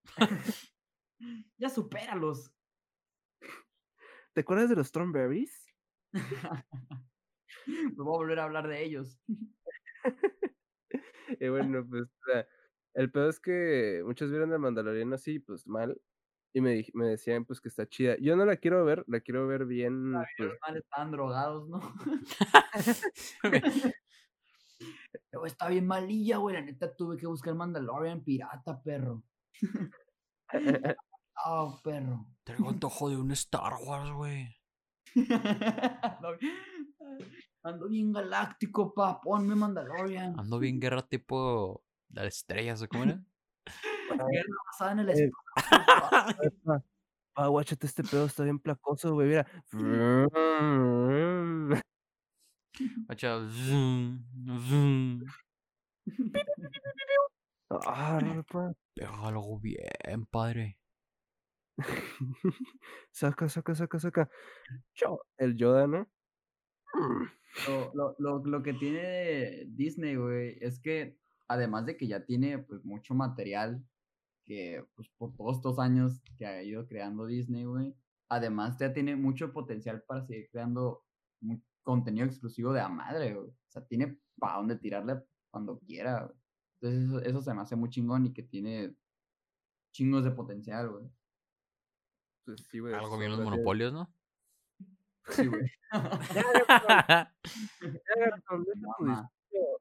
[1.59, 2.53] ya supéralos.
[4.33, 5.67] ¿Te acuerdas de los Thornberries?
[6.13, 6.21] Me
[7.97, 9.21] voy a volver a hablar de ellos.
[11.41, 12.47] Y bueno, pues, o sea,
[12.97, 16.01] el pedo es que muchos vieron el Mandaloriano así, pues mal.
[16.55, 18.17] Y me, dij- me decían, pues, que está chida.
[18.19, 21.81] Yo no la quiero ver, la quiero ver bien, pues, Los males estaban drogados, ¿no?
[25.31, 26.55] Pero está bien malilla, güey.
[26.57, 29.23] La neta tuve que buscar Mandalorian pirata, perro.
[30.49, 32.27] Ah, perro.
[32.45, 34.49] Traigo antojo de un Star Wars, güey.
[37.65, 39.21] Ando- bien galáctico, pa.
[39.21, 40.39] Ponme Mandalorian.
[40.39, 43.21] Ando bien guerra tipo las estrellas, ¿o cómo era?
[44.31, 46.53] Guerra basada en el Eh, espacio.
[46.65, 46.83] pa.
[47.39, 49.47] Ah, guáchate, este pedo está bien placoso, güey, mira.
[53.51, 54.25] Zoom.
[57.71, 58.19] Ah,
[59.23, 60.79] algo bien, padre.
[63.11, 64.31] Saca, saca, saca, saca.
[64.95, 66.09] Yo, el Yoda, ¿no?
[67.67, 72.59] Lo, lo, lo, lo que tiene Disney, güey, es que además de que ya tiene
[72.59, 73.85] pues mucho material
[74.45, 77.95] que pues por todos estos años que ha ido creando Disney, güey,
[78.29, 81.05] además ya tiene mucho potencial para seguir creando
[81.83, 83.49] contenido exclusivo de a madre, güey.
[83.49, 86.37] O sea, tiene para dónde tirarle cuando quiera, güey.
[86.81, 88.95] Entonces eso, eso se me hace muy chingón y que tiene
[89.93, 91.05] chingos de potencial, güey.
[92.45, 92.95] Pues sí, güey.
[92.95, 94.13] Algo bien los monopolios, ¿no?
[95.31, 95.63] Sí, güey.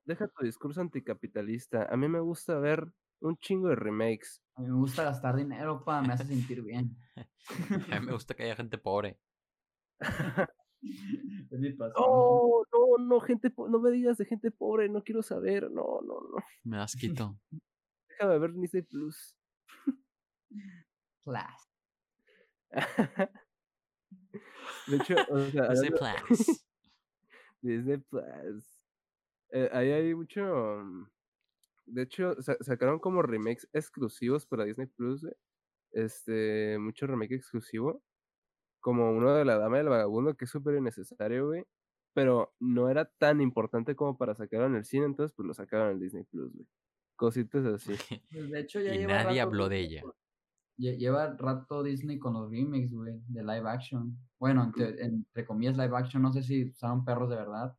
[0.06, 1.88] Deja tu discurso- anticapitalista.
[1.92, 2.86] A mí me gusta ver
[3.22, 4.42] un chingo de remakes.
[4.56, 6.96] A mí me gusta gastar dinero, pa, me hace sentir bien.
[7.98, 9.18] A mí me gusta que haya gente pobre.
[10.82, 11.94] es mi pasión.
[11.98, 16.20] No, no, no, gente, no me digas de gente pobre, no quiero saber, no, no,
[16.22, 16.38] no.
[16.64, 17.40] Me das quito.
[18.10, 19.36] Déjame ver Disney Plus.
[21.24, 21.70] Class.
[24.88, 26.66] De hecho, o sea, hablando- plus.
[27.62, 28.75] Disney Plus.
[29.52, 30.42] Eh, ahí hay mucho.
[30.84, 31.08] mm,
[31.88, 35.22] De hecho, sa- sacaron como remakes exclusivos para Disney Plus.
[35.24, 35.34] güey.
[35.92, 38.04] Este, mucho remake exclusivo.
[38.82, 41.66] Como uno de La Dama del Vagabundo, que es súper innecesario, güey.
[42.14, 45.92] Pero no era tan importante como para sacarlo en el cine, entonces pues lo sacaron
[45.94, 46.68] en Disney Plus, güey.
[47.18, 47.94] Cositas así.
[48.32, 50.04] Pues, de hecho, ya Y lleva nadie rato habló de ella.
[50.78, 54.18] Lleva rato Disney con los remakes, güey, de live action.
[54.40, 57.76] Bueno, entre, entre comillas live action, no sé si usaron perros de verdad.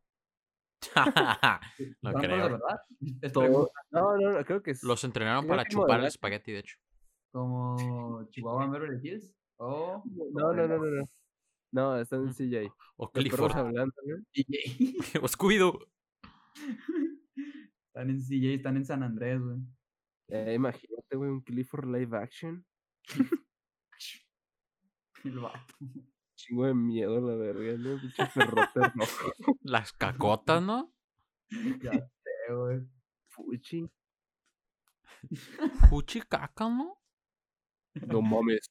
[2.01, 2.43] no ¿Usaron perros de creo.
[2.49, 2.79] verdad?
[3.21, 4.83] Es Todo- pregunta, No, no, no, creo que es.
[4.83, 6.77] Los entrenaron Creo para chupar el espagueti, de hecho.
[7.31, 9.33] como Chihuahua en Beverly Hills.
[9.57, 11.03] O No, no, no, no, no.
[11.73, 12.33] No, están en Mm.
[12.33, 12.73] CJ.
[12.95, 13.51] O Clifford.
[13.55, 14.15] hablando, ¿no?
[15.23, 15.85] O Scooby-Doo.
[17.87, 19.57] están en CJ, están en San Andrés, güey.
[20.29, 22.65] Eh, imagínate, güey, un Clifford live action.
[25.23, 25.73] El vato.
[26.37, 27.99] Chingo de miedo, la verga, ¿no?
[27.99, 29.31] Pinche perrote rojo.
[29.61, 30.93] Las cacotas, ¿no?
[31.81, 32.87] Ya sé, güey.
[33.29, 33.89] Fuchi.
[35.89, 37.01] Fuchi caca, ¿no?
[37.95, 38.69] No mames.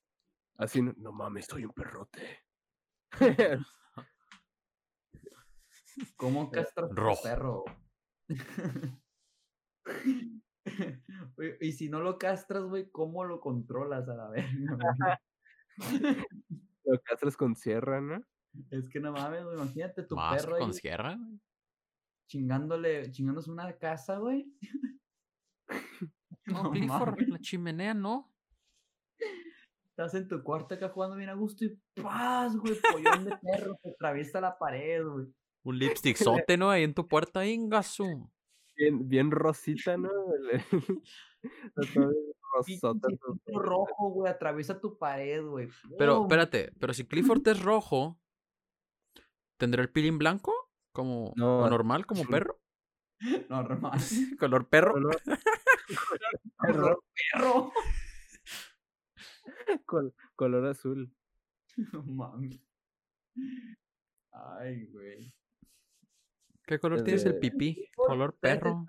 [0.57, 2.45] Así no, no mames, soy un perrote.
[6.17, 7.23] ¿Cómo castras a tu Rojo.
[7.23, 7.65] perro?
[11.61, 15.21] Y si no lo castras, güey, ¿cómo lo controlas a la verga?
[16.87, 18.23] Lo castras con sierra, ¿no?
[18.71, 21.41] es que no mames, güey, imagínate tu Más perro con ahí sierra, güey.
[22.29, 24.51] chingándole, chingándose una casa, güey.
[26.47, 27.29] No, No Clifford, mames.
[27.29, 28.33] la chimenea, ¿no?
[29.91, 32.75] Estás en tu cuarto acá jugando bien a gusto y ¡paz, güey!
[32.93, 35.27] Pollón de perro que atraviesa la pared, güey.
[35.65, 36.71] Un lipstick sote, ¿no?
[36.71, 38.31] Ahí en tu puerta, ingasu.
[38.77, 40.11] Bien, bien rosita, ¿no?
[42.67, 45.69] El- el- rojo, güey, atraviesa tu pared, güey.
[45.99, 47.05] Pero, espérate, pero si
[47.41, 48.19] Clifford es rojo,
[49.59, 50.53] ¿tendrá el pilín blanco?
[50.93, 52.59] Como No, normal, como perro?
[53.49, 53.99] No, normal.
[54.41, 54.99] ¿Color perro?
[55.01, 55.11] No.
[56.61, 57.73] Perro, perro.
[59.85, 61.13] Col- color azul.
[61.93, 62.61] No mames.
[64.33, 65.35] Ay, güey.
[66.67, 67.89] ¿Qué color Es tienes el de- pipí?
[67.95, 68.85] Color Ustedes perro.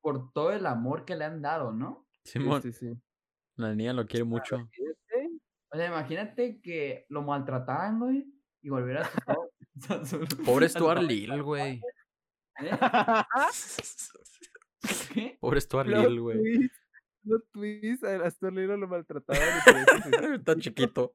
[0.00, 2.06] Por todo el amor que le han dado, ¿no?
[2.22, 2.92] Sí, Simón, sí, sí.
[3.56, 4.56] La niña lo quiere mucho.
[5.72, 8.24] O sea, imagínate que lo maltrataran, güey,
[8.62, 9.08] y volviera a
[10.04, 10.24] su...
[10.44, 11.02] Pobre Stuart.
[11.02, 11.80] Little, güey.
[12.60, 12.70] ¿Eh?
[15.12, 15.36] ¿Qué?
[15.40, 16.70] Pobre Stuart Little, güey.
[17.24, 20.34] plot twist, a Stuart Little lo maltrataban.
[20.34, 21.14] Está chiquito.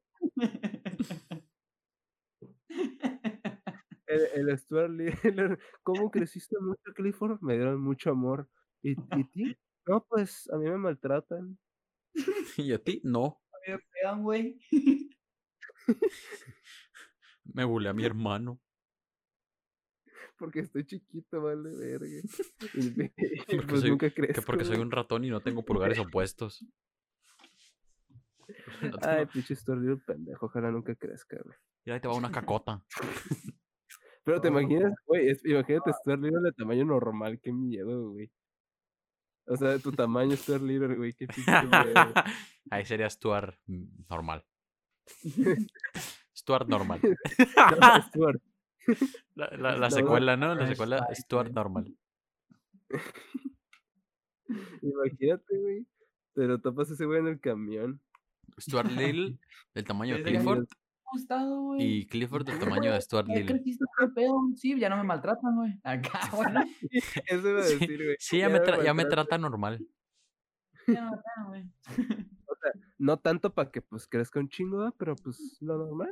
[4.08, 7.40] El, el Stuart Little, ¿cómo creciste mucho, Clifford?
[7.42, 8.50] Me dieron mucho amor.
[8.84, 9.58] ¿Y, y ti?
[9.88, 11.58] No, pues a mí me maltratan.
[12.58, 13.02] ¿Y a ti?
[13.04, 13.42] No.
[13.52, 14.60] A mí me pegan, güey.
[17.54, 18.60] Me bulé a mi hermano.
[20.38, 22.08] Porque estoy chiquito, vale, verga.
[22.08, 22.18] Y,
[23.48, 26.66] y Porque pues soy- nunca Que porque soy un ratón y no tengo pulgares opuestos.
[28.82, 31.56] No Ay, pinche Little pendejo, ojalá nunca crezca, güey.
[31.86, 32.84] Mira, ahí te va una cacota.
[34.24, 34.52] Pero te Oh.
[34.52, 38.32] imaginas, güey, imagínate Stuart Little de tamaño normal, qué miedo, güey.
[39.46, 41.52] O sea, de tu tamaño Stuart Little, güey, qué pinche.
[42.70, 44.46] Ahí sería Stuart mm, normal.
[46.36, 47.00] Stuart normal.
[47.82, 48.42] No, Stuart.
[49.36, 50.56] La, la- la No, secuela, ¿no?
[50.56, 51.96] La secuela Stuart normal.
[54.82, 55.86] Imagínate, güey.
[56.34, 58.02] Te lo topas ese güey en el camión.
[58.60, 59.38] Stuart Little
[59.74, 60.66] del tamaño de Clifford
[61.12, 61.82] gustado, güey.
[61.84, 63.56] y Clifford del Sí, tamaño de güey, Stuart Ya Little.
[63.56, 64.36] creciste, pedo.
[64.56, 65.80] Sí, ya no me maltratan, güey.
[65.84, 66.62] Acá, bueno.
[67.28, 68.16] Eso iba a Sí, decir, güey.
[68.20, 69.86] sí, ya me, tra- ya me trata normal.
[70.88, 71.70] Ya no me pegan, güey.
[72.98, 74.94] No tanto para que pues crezca un chingo, ¿verdad?
[74.98, 76.10] pero pues lo normal.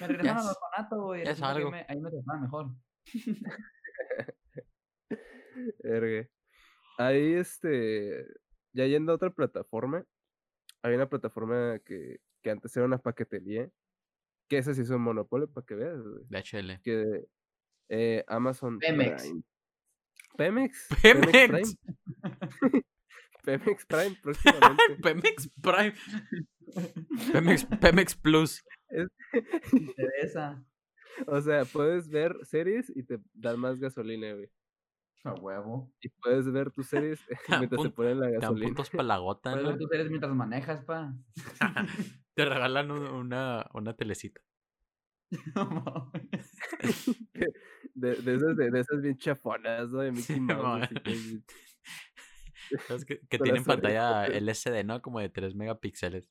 [0.00, 1.24] Me regresaron es- al orfanato, güey.
[1.24, 1.70] ya es algo.
[1.70, 2.74] me- ahí me trataban mejor.
[5.82, 6.28] Verga.
[6.98, 8.26] Ahí, este,
[8.72, 10.04] ya yendo a otra plataforma,
[10.82, 13.68] hay una plataforma que, que antes era una paquetería,
[14.48, 16.24] que esa sí es un monopolio, para que veas, güey.
[16.28, 16.80] DHL.
[16.82, 17.24] Que
[17.88, 19.22] eh, Amazon Pemex.
[19.22, 19.42] Prime.
[20.36, 20.88] Pemex.
[21.02, 21.76] Pemex.
[22.22, 22.82] Prime.
[23.44, 24.82] Pemex Prime, próximamente.
[25.02, 25.94] Pemex Prime.
[27.32, 28.64] Pemex, Pemex Plus.
[29.72, 30.64] Interesa.
[31.26, 34.50] o sea, puedes ver series y te dan más gasolina, güey.
[35.24, 35.92] A huevo.
[36.00, 38.66] Y puedes ver tus series mientras te ponen la Te dan gasolina.
[38.66, 39.70] puntos para la gota, Puedes ¿no?
[39.70, 41.14] ver tus series mientras manejas, pa.
[42.36, 44.40] Te regalan un- una, una telecita.
[45.56, 46.12] No.
[47.94, 50.00] De, de esas, de, de esas bien chafonas, ¿no?
[50.00, 50.86] De Mickey Sí, Mouse.
[51.02, 51.40] que-
[52.86, 54.26] ¿Sabes que, tienen pantalla.
[54.26, 55.00] LCD, ¿no?
[55.00, 56.30] Como de 3 megapíxeles.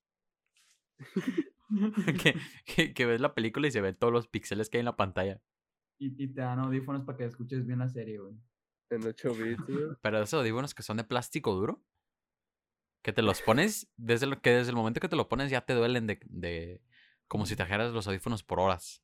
[2.21, 4.85] que, que, que ves la película y se ven todos los píxeles que hay en
[4.85, 5.41] la pantalla.
[5.99, 8.35] y, y te dan audífonos para que escuches bien la serie, güey.
[8.91, 9.85] En 8 bits, güey.
[10.01, 11.83] Pero esos audífonos que son de plástico duro,
[13.05, 15.61] que te los pones, desde lo que desde el momento que te lo pones ya
[15.61, 16.81] te duelen de, de
[17.27, 19.03] como si trajeras los audífonos por horas.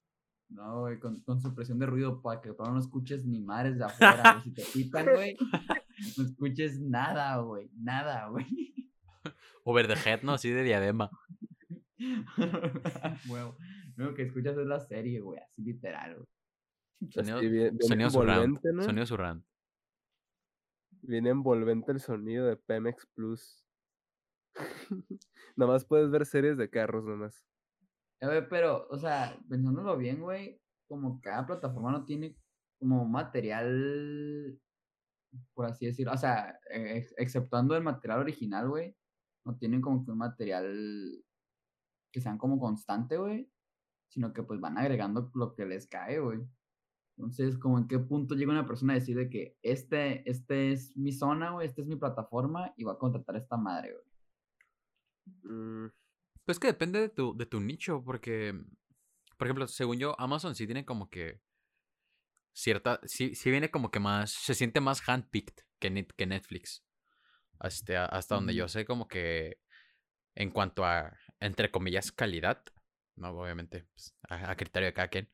[0.50, 3.86] No, güey, con, con supresión de ruido para que para no escuches ni madres de
[3.86, 4.44] afuera, güey.
[4.46, 5.38] Si te quitan, güey,
[6.18, 7.70] no escuches nada, güey.
[7.76, 8.48] Nada, güey.
[9.66, 10.34] O head, ¿no?
[10.34, 11.12] Así de diadema.
[13.30, 13.56] Huevo.
[13.96, 15.40] Lo único que escuchas es la serie, güey.
[15.40, 17.12] Así literal, güey.
[17.12, 18.46] Sonido, Así bien, bien sonido surround.
[18.46, 18.82] envolvente, ¿no?
[18.82, 19.44] Sonido surround.
[21.04, 23.64] Bien envolvente el sonido de Pemex Plus.
[25.56, 27.46] nomás puedes ver series de carros, nomás.
[28.22, 32.38] A ver, pero, o sea, pensándolo bien, güey, como cada plataforma no tiene
[32.80, 34.60] como material,
[35.54, 38.96] por así decirlo, o sea, ex- exceptuando el material original, güey,
[39.46, 41.24] no tienen como que un material
[42.12, 43.52] que sean como constante, güey,
[44.10, 46.42] sino que pues van agregando lo que les cae, güey.
[47.18, 50.96] Entonces, como en qué punto llega una persona a decir de que este, este es
[50.98, 54.11] mi zona, güey, esta es mi plataforma y va a contratar a esta madre, güey.
[55.26, 55.88] Mm,
[56.46, 58.54] Pues que depende de tu, de tu nicho, porque,
[59.38, 61.42] por ejemplo, según yo, Amazon sí tiene como que
[62.54, 66.84] cierta, sí, sí viene como que más, se siente más handpicked que, que Netflix.
[67.64, 68.70] Este, a- hasta donde yo Ujú.
[68.70, 69.60] sé como que
[70.36, 72.64] en cuanto a, entre comillas, calidad,
[73.16, 75.30] no, obviamente, pues, a, a criterio de cada quien,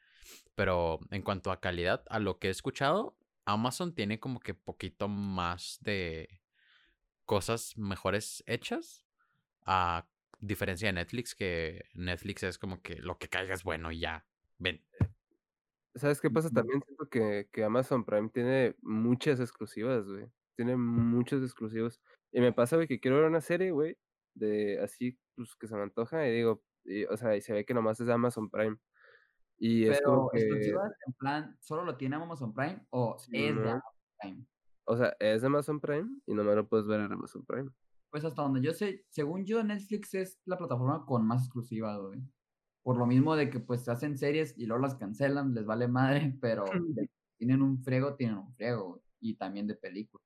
[0.56, 5.08] pero en cuanto a calidad, a lo que he escuchado, Amazon tiene como que poquito
[5.10, 6.42] más de
[7.26, 9.07] cosas mejores hechas,
[9.68, 10.08] a
[10.40, 14.26] diferencia de Netflix, que Netflix es como que lo que caiga es bueno y ya,
[14.58, 14.84] ven.
[15.96, 16.82] ¿Sabes qué pasa también?
[16.86, 20.28] Siento que, que Amazon Prime tiene muchas exclusivas, güey.
[20.56, 22.00] Tiene muchos exclusivos.
[22.32, 23.98] Y me pasa, güey, que quiero ver una serie, güey,
[24.36, 27.66] de así, pues, que se me antoja, y digo, y, o sea, y se ve
[27.66, 28.78] que nomás es Amazon Prime.
[29.60, 33.28] Y es como Pero que, exclusivas en plan, ¿solo lo tiene Amazon Prime o es
[33.30, 33.50] de.
[33.50, 33.82] Amazon
[34.22, 34.46] Prime?
[34.90, 37.70] o sea, es de Amazon Prime y nomás lo puedes ver en Amazon Prime.
[38.18, 42.20] Pues hasta donde yo sé, según yo, Netflix es la plataforma con más exclusivas, güey.
[42.82, 46.36] Por lo mismo de que pues hacen series y luego las cancelan, les vale madre,
[46.42, 46.66] pero
[47.38, 49.02] tienen un friego, tienen un friego, güey.
[49.20, 50.26] Y también de películas.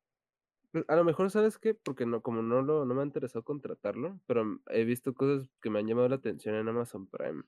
[0.71, 1.73] Pues, A lo mejor, ¿sabes qué?
[1.73, 5.69] Porque no, como no lo, no me ha interesado contratarlo, pero he visto cosas que
[5.69, 7.43] me han llamado la atención en Amazon Prime.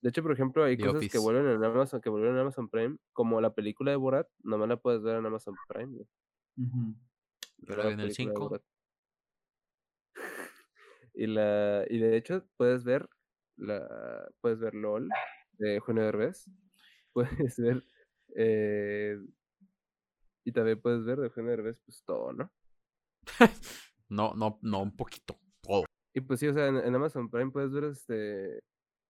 [0.00, 2.68] De hecho, por ejemplo, hay The cosas que vuelven en Amazon, que vuelven en Amazon
[2.68, 6.04] Prime, como la película de Borat, nomás la puedes ver en Amazon Prime.
[6.58, 6.96] Ujú.
[7.58, 8.48] Yo La la vi en el película de 5.
[8.48, 8.62] Borat.
[11.16, 13.08] Y la, y de hecho puedes ver
[13.56, 15.08] la, puedes ver LOL
[15.52, 16.46] de Eugenio Derbez,
[17.12, 17.84] puedes ver,
[18.36, 19.18] eh,
[20.44, 22.52] y también puedes ver de Eugenio Derbez, pues todo, ¿no?
[24.10, 25.34] No, no, no, un poquito.
[25.62, 25.86] Todo.
[26.12, 28.60] Y pues sí, o sea, en, en Amazon Prime puedes ver este,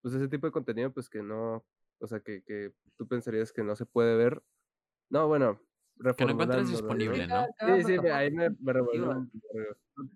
[0.00, 1.66] pues ese tipo de contenido, pues que no,
[1.98, 4.42] o sea, que, que tú pensarías que no se puede ver.
[5.10, 5.60] No, bueno,
[6.16, 6.64] Que no ¿no?
[6.64, 7.46] disponible, ¿no?
[7.58, 9.26] Sí, sí, ahí me, me poco.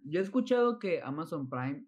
[0.05, 1.87] Yo he escuchado que Amazon Prime,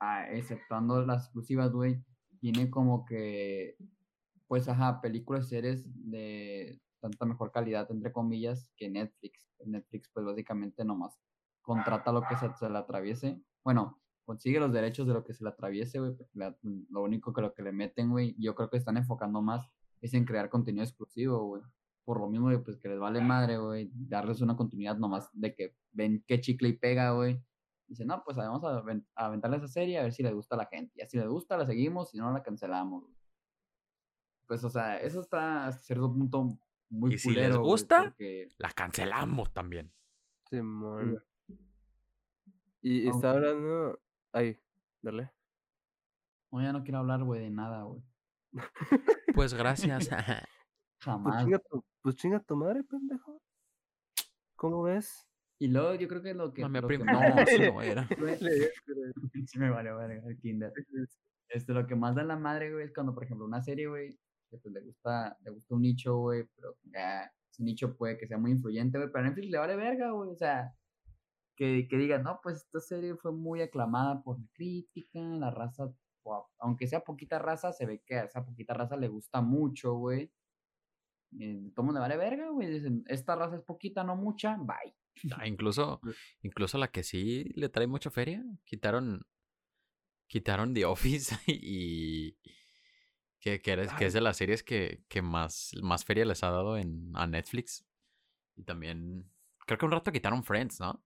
[0.00, 2.04] ah, exceptuando las exclusivas, güey,
[2.40, 3.76] tiene como que,
[4.48, 9.48] pues, ajá, películas y series de tanta mejor calidad, entre comillas, que Netflix.
[9.64, 11.18] Netflix, pues, básicamente nomás
[11.62, 13.40] contrata lo que se, se le atraviese.
[13.62, 17.54] Bueno, consigue los derechos de lo que se le atraviese, güey, lo único que lo
[17.54, 19.68] que le meten, güey, yo creo que están enfocando más
[20.00, 21.62] es en crear contenido exclusivo, güey.
[22.04, 25.76] Por lo mismo, pues que les vale madre, güey, darles una continuidad nomás de que
[25.92, 27.40] ven qué chicle y pega, güey.
[27.86, 28.78] Dice, no, pues vamos a,
[29.14, 30.92] a aventarle esa serie a ver si le gusta a la gente.
[30.96, 33.04] Y así le gusta, la seguimos, si no, la cancelamos.
[33.04, 33.14] güey.
[34.46, 36.58] Pues, o sea, eso está hasta cierto punto
[36.90, 39.92] muy Y si les culero, gusta, porque- La cancelamos también.
[40.50, 41.10] Simón.
[41.12, 41.58] güey.
[42.82, 44.00] Y, y está hablando,
[44.32, 44.58] ay,
[45.00, 45.30] dale.
[46.50, 48.02] No, ya no quiero hablar, güey, de nada, güey.
[49.34, 50.08] Pues gracias.
[51.04, 51.44] Pues Jamás.
[51.44, 53.40] chinga, tu, pues chinga tu madre, pendejo.
[54.56, 55.26] ¿Cómo ves?
[55.58, 56.62] Y luego yo creo que lo que...
[56.62, 58.08] Mami, lo que No, eso no era.
[59.46, 60.72] sí me vale verga el kinder.
[61.48, 64.18] Este, lo que más da la madre, güey, es cuando, por ejemplo, una serie, güey,
[64.50, 68.26] que pues le gusta, le gusta un nicho, güey, pero ya ese nicho puede que
[68.26, 70.74] sea muy influyente, güey, pero a Netflix le vale verga, güey, o sea,
[71.54, 75.92] que, que digan, no, pues esta serie fue muy aclamada por la crítica, la raza,
[76.58, 80.32] aunque sea poquita raza, se ve que a esa poquita raza le gusta mucho, güey,
[81.74, 82.68] todo mundo vale verga, güey.
[82.70, 84.94] Dicen, esta raza es poquita, no mucha, bye.
[85.36, 86.00] Ah, incluso,
[86.42, 89.26] incluso la que sí le trae mucha feria, quitaron,
[90.26, 92.36] quitaron The Office y
[93.40, 96.50] que, que, eres- que es de las series que, que más, más feria les ha
[96.50, 97.84] dado en, a Netflix.
[98.56, 99.30] Y también,
[99.66, 101.02] creo que un rato quitaron Friends, ¿no?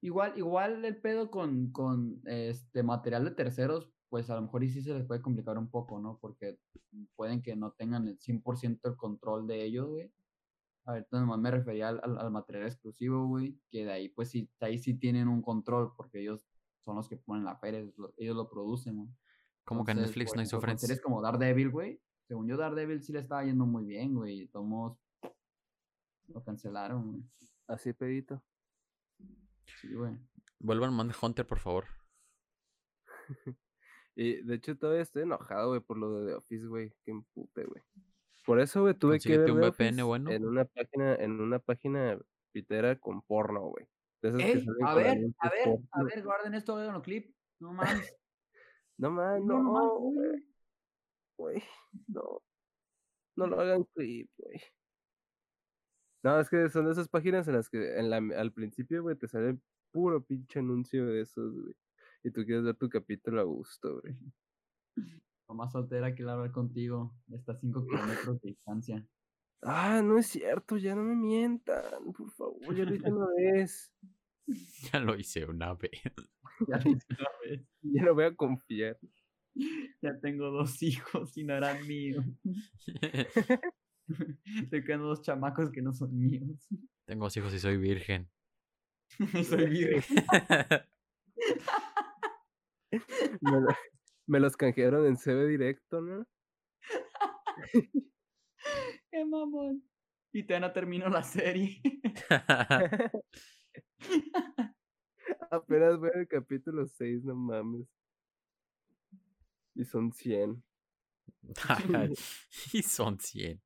[0.00, 4.68] Igual, igual el pedo con, con este material de terceros, pues a lo mejor y
[4.68, 6.18] sí se les puede complicar un poco, ¿no?
[6.20, 6.58] Porque
[7.16, 10.12] pueden que no tengan el 100% el control de ellos, güey.
[10.84, 14.50] Ahorita nomás me refería al, al- al material exclusivo, güey, que de ahí, pues sí,
[14.60, 16.46] de ahí sí tienen un control, porque ellos
[16.84, 17.80] son los que ponen la feria,
[18.18, 19.08] ellos lo, producen, güey.
[19.64, 20.82] Como que Entonces, Netflix por no hizo Friends.
[20.82, 21.98] series como Daredevil, güey.
[22.28, 24.42] Según yo, Daredevil sí le estaba yendo muy bien, güey.
[24.42, 24.98] y Tomos
[26.28, 27.24] lo cancelaron, güey.
[27.66, 28.42] Así pedito.
[29.80, 30.18] Sí, güey.
[30.58, 31.86] Vuelvan Hunter, por favor.
[34.14, 36.92] Y de hecho todavía estoy enojado, güey, por lo de The Office, güey.
[37.04, 37.82] Qué empute, güey.
[38.44, 40.30] Por eso, güey, tuve que ver un VPN bueno.
[40.30, 42.18] en una página, en una página
[42.52, 43.86] pitera con porno, güey.
[44.22, 46.04] Ey, a ver, a ver, a porno.
[46.04, 47.34] ver, guarden esto, háganlo clip.
[47.60, 48.16] No mames.
[48.98, 50.46] No más, No, no, mames, güey.
[51.36, 51.62] güey.
[52.08, 52.42] No.
[53.34, 54.60] No lo hagan clip, güey.
[56.22, 59.16] No, es que son de esas páginas en las que en la, al principio, güey,
[59.16, 59.58] te sale
[59.90, 61.74] puro pinche anuncio de esos, güey.
[62.24, 64.16] Y tú quieres ver tu capítulo a gusto, güey.
[65.48, 67.14] Nomás soltera quiero hablar contigo.
[67.30, 69.06] Está a 5 kilómetros de distancia.
[69.62, 73.92] Ah, no es cierto, ya no me mientan, por favor, ya lo hice una vez.
[74.92, 75.92] Ya lo hice una vez.
[76.68, 77.62] Ya lo hice una vez.
[77.82, 78.98] Ya no voy a confiar.
[80.02, 82.24] Ya tengo dos hijos y no eran míos.
[84.62, 86.66] Estoy creando dos chamacos que no son míos.
[87.04, 88.28] Tengo dos hijos y soy virgen.
[89.44, 90.24] Soy virgen.
[93.40, 93.76] Me, lo-
[94.26, 96.26] me los canjearon en CB directo, ¿no?
[99.10, 99.82] Qué mamón.
[100.32, 101.80] Y todavía no termino la serie.
[105.50, 107.86] Apenas voy al capítulo 6, no mames.
[109.74, 110.62] Y son 100.
[112.72, 113.60] y son 100.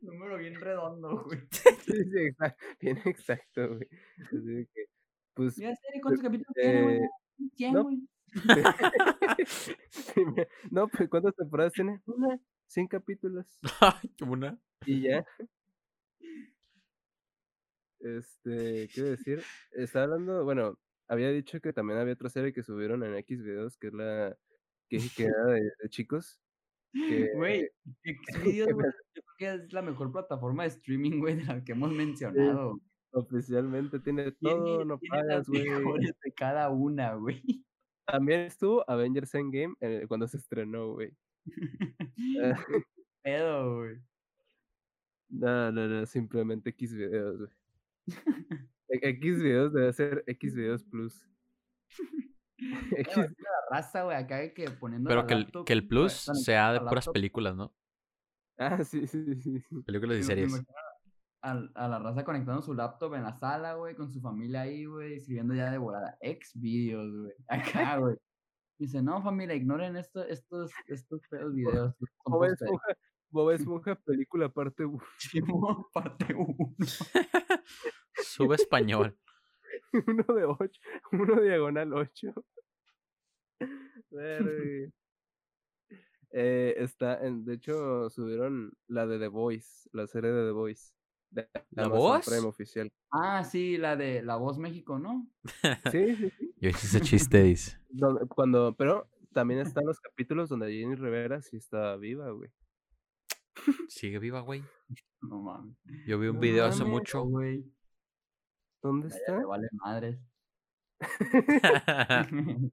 [0.00, 1.40] Número bien redondo, güey.
[1.50, 2.64] Sí, sí, exacto.
[2.80, 3.88] Bien exacto, güey.
[4.24, 4.84] Así que,
[5.34, 7.00] pues, Mira, serie, ¿cuántos capítulos tiene, güey?
[7.56, 7.90] 100, no.
[10.70, 12.00] no, pues, ¿cuántas temporadas tiene?
[12.06, 13.46] Una, 100 capítulos.
[13.80, 14.58] Ay, una.
[14.86, 15.24] Y ya.
[18.04, 19.44] Este, ¿qué iba a decir?
[19.70, 20.76] Estaba hablando, bueno,
[21.06, 24.36] había dicho que también había otra serie que subieron en X videos, que es la
[24.88, 26.40] que, que era de, de chicos.
[26.92, 27.70] Que, Güey,
[28.32, 31.72] Xvideos, güey, yo creo que es la mejor plataforma de streaming, güey, de las que
[31.72, 32.80] hemos mencionado.
[33.12, 35.68] Oficialmente tiene Tiene, todo, no tiene pagas, güey.
[35.68, 37.42] mejores de cada una, güey.
[38.06, 41.16] También estuvo Avengers Endgame eh, cuando se estrenó, güey.
[42.16, 42.82] Qué
[43.22, 43.96] pedo, güey.
[45.28, 47.50] No, no, no, simplemente X videos, güey.
[48.88, 51.26] E- X videos debe ser X videos plus.
[52.58, 53.24] X, la
[53.70, 56.12] raza, güey, acá que poniendo Pero que el, laptop, que el plus
[56.44, 57.74] sea de puras películas, ¿no?
[58.58, 59.62] ah, sí, sí, sí.
[59.86, 60.62] Películas y series.
[61.42, 64.84] A, a la raza conectando su laptop en la sala, güey, con su familia ahí,
[64.84, 66.16] güey, escribiendo ya de volada.
[66.20, 67.32] Ex videos, güey.
[67.88, 68.16] Acá, güey.
[68.78, 71.94] Dice, no, familia, ignoren esto, estos, estos feos videos.
[72.24, 72.96] Bob Esponja,
[73.30, 76.74] Bob Esponja película parte uno, Simón, parte 1.
[78.14, 79.16] Sube español.
[80.06, 80.80] uno de ocho,
[81.12, 82.34] uno diagonal 8.
[86.34, 90.92] Eh, está en, de hecho, subieron la de The Voice, la serie de The Voice.
[91.32, 92.26] De ¿La voz?
[92.44, 92.90] Oficial.
[93.10, 95.26] Ah, sí, la de La Voz México, ¿no?
[95.90, 96.54] Sí, sí, sí.
[96.60, 97.78] Yo hice ese chiste, dice.
[98.28, 102.50] Cuando, pero también están los capítulos donde Jenny Rivera sí está viva, güey.
[103.88, 104.62] Sigue viva, güey.
[105.20, 105.76] No mames.
[106.06, 106.92] Yo vi un No video hace mames.
[106.92, 107.22] mucho.
[107.24, 107.64] güey.
[108.82, 109.36] ¿Dónde está?
[109.38, 110.18] me vale madres.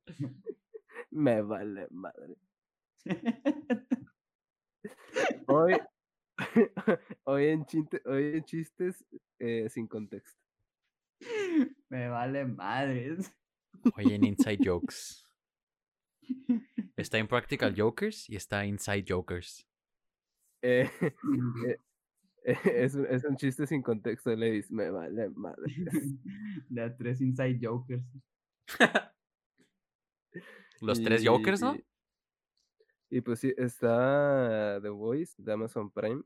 [1.12, 2.36] Me vale madre.
[5.48, 5.76] Hoy,
[7.24, 9.06] hoy, en, chinte- hoy en chistes
[9.40, 10.40] eh, sin contexto.
[11.90, 13.32] me vale madres.
[13.98, 15.24] Oye, en Inside Jokes.
[16.98, 19.66] Está en Practical Jokers y está Inside Jokers.
[20.62, 20.90] Eh,
[21.66, 21.80] eh,
[22.44, 24.70] es, un- es un chiste sin contexto, ladies.
[24.70, 25.74] Me vale madre.
[26.70, 28.04] De tres Inside Jokers.
[30.82, 31.76] Los tres Jokers, ¿no?
[31.76, 31.86] Y-
[33.12, 36.22] Y pues sí, está The Voice de Amazon Prime.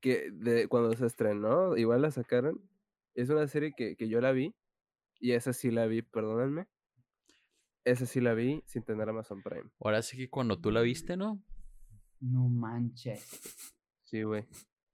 [0.00, 2.60] Que de, cuando se estrenó, igual la sacaron.
[3.14, 4.54] Es una serie que, que yo la vi.
[5.18, 6.66] Y esa sí la vi, perdónenme.
[7.84, 9.70] Esa sí la vi sin tener Amazon Prime.
[9.80, 11.42] Ahora sí que cuando tú la viste, ¿no?
[12.20, 13.26] No manches.
[14.04, 14.46] Sí, güey.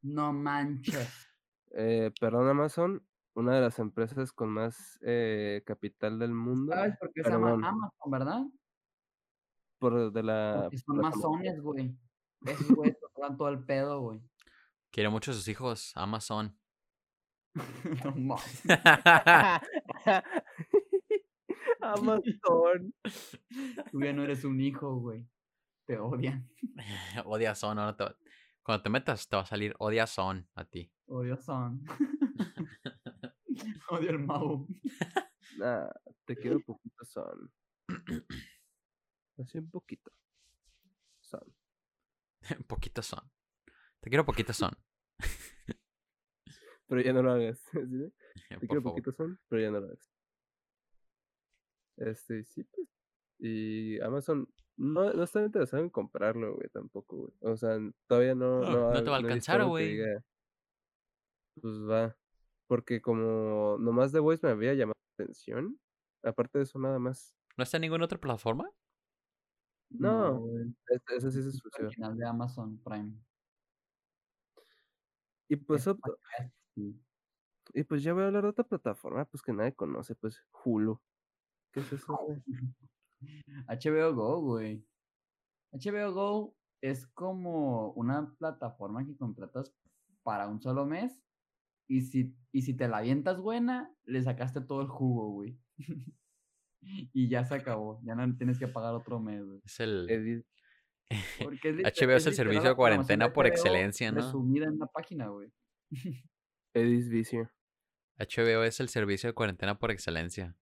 [0.02, 1.28] No manches.
[1.72, 3.04] Eh, perdón, Amazon,
[3.34, 6.72] una de las empresas con más eh, capital del mundo.
[6.72, 8.42] ¿Sabes por qué se llama Amazon, verdad?
[9.78, 10.60] Por de la.
[10.62, 11.98] Porque son masones, güey.
[12.42, 14.22] Esos güeyes tocan todo el pedo, güey.
[14.96, 16.58] Quiere mucho a sus hijos, Amazon.
[18.02, 18.62] no mames.
[21.82, 22.94] Amazon.
[23.90, 25.28] Tú ya no eres un hijo, güey.
[25.84, 26.50] Te odian.
[27.26, 28.06] Odiazón, no, no te...
[28.62, 30.90] Cuando te metas te va a salir odiazón a ti.
[31.08, 31.84] Odio son.
[33.90, 34.66] Odio el Mau.
[35.58, 35.90] Nah,
[36.24, 37.52] te quiero poquito son.
[39.38, 40.10] Así un poquito.
[41.20, 41.54] Son.
[42.66, 43.30] poquito son.
[44.00, 44.74] Te quiero poquito son.
[46.88, 47.60] Pero ya no lo hagas.
[47.72, 48.12] ¿sí?
[48.48, 48.82] Te quiero favor.
[48.92, 50.10] poquito son, pero ya no lo hagas.
[51.96, 52.88] Este, sí, pues.
[53.38, 57.32] Y Amazon no, no está interesado en comprarlo, güey, tampoco, güey.
[57.40, 58.60] O sea, todavía no.
[58.60, 59.88] No, no te va a alcanzar, güey.
[59.96, 60.22] diga,
[61.60, 62.16] Pues va.
[62.66, 65.78] Porque como nomás The Voice me había llamado la atención.
[66.22, 67.34] Aparte de eso, nada más.
[67.56, 68.70] ¿No está en ninguna otra plataforma?
[69.90, 70.74] No, güey.
[70.88, 71.86] es- Ese sí es exclusivo.
[71.86, 73.12] original de Amazon Prime.
[75.48, 75.86] Y pues.
[76.76, 81.00] Y pues ya voy a hablar de otra plataforma, pues que nadie conoce, pues Hulu.
[81.72, 82.18] ¿Qué es eso?
[83.68, 84.84] HBO Go, güey.
[85.72, 89.74] HBO Go es como una plataforma que contratas
[90.22, 91.22] para un solo mes.
[91.88, 95.58] Y si, y si te la avientas buena, le sacaste todo el jugo, güey.
[96.80, 98.00] y ya se acabó.
[98.04, 99.60] Ya no tienes que pagar otro mes, güey.
[99.64, 100.08] Es el...
[100.08, 100.44] Es
[101.08, 104.20] HBO es el servicio la de cuarentena por HBO excelencia, ¿no?
[104.20, 105.52] Resumida en una página, güey.
[106.76, 107.50] Edis Vicio.
[108.18, 110.56] HBO es el servicio de cuarentena por excelencia.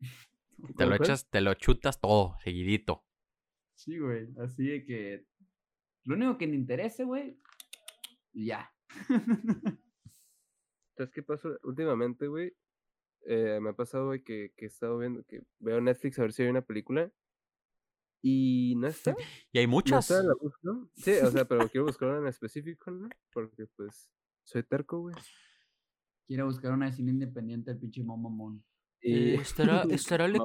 [0.56, 3.04] Te ¿Cómo lo echas, te lo chutas todo, seguidito.
[3.74, 4.28] Sí, güey.
[4.38, 5.26] Así de que.
[6.04, 7.38] Lo único que te interese, güey.
[8.32, 8.72] y Ya.
[10.96, 11.58] ¿Sabes qué pasó?
[11.64, 12.56] Últimamente, güey,
[13.26, 16.32] eh, me ha pasado, güey, que, que he estado viendo, que veo Netflix a ver
[16.32, 17.12] si hay una película
[18.22, 19.14] y no está.
[19.52, 20.10] Y hay No muchas.
[20.10, 20.90] está, la busco.
[20.96, 23.10] Sí, o sea, pero quiero buscar una en específico, ¿no?
[23.30, 24.10] Porque, pues,
[24.46, 25.14] soy terco, güey.
[26.26, 28.64] Quiero buscar una de cine independiente del pinche Momomon.
[29.00, 29.12] Y...
[29.12, 30.40] Eh, ¿Estará, estará le.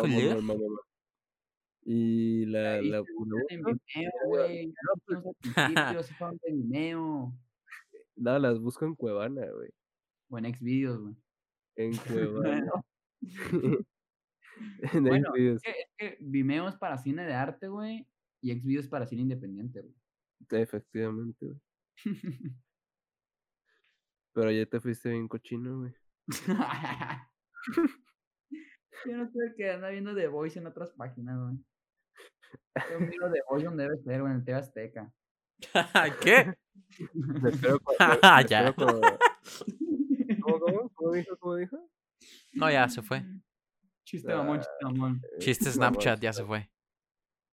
[1.84, 2.74] Y la...
[2.74, 4.68] Ahí la, güey.
[4.68, 4.74] No,
[5.06, 5.20] pues,
[8.16, 9.70] no, las busco en Cuevana, güey.
[10.30, 11.16] O en Xvideos, güey.
[11.76, 12.72] En Cuevana.
[14.94, 15.62] en Bueno, Xvideos.
[15.64, 18.08] Es que, es que Vimeo es para cine de arte, güey.
[18.42, 19.94] Y Xvideos es para cine independiente, güey.
[20.62, 21.60] Efectivamente, güey.
[24.34, 25.94] Pero ya te fuiste bien cochino, güey.
[29.06, 31.58] Yo no sé que anda viendo The Voice en otras páginas, güey.
[32.92, 35.12] Yo miro The Voice donde debe ser, güey, en el TV Azteca.
[36.22, 36.54] ¿Qué?
[37.14, 37.80] Me espero
[38.50, 38.74] Ya.
[38.74, 39.00] ¿Cómo,
[40.60, 40.90] cómo?
[40.94, 41.38] ¿Cómo dijo?
[41.38, 41.90] ¿Cómo dijo?
[42.54, 43.24] No, ya se fue.
[44.06, 45.22] Chiste mamón, chiste mamón.
[45.40, 46.70] Chiste Snapchat, ya se fue.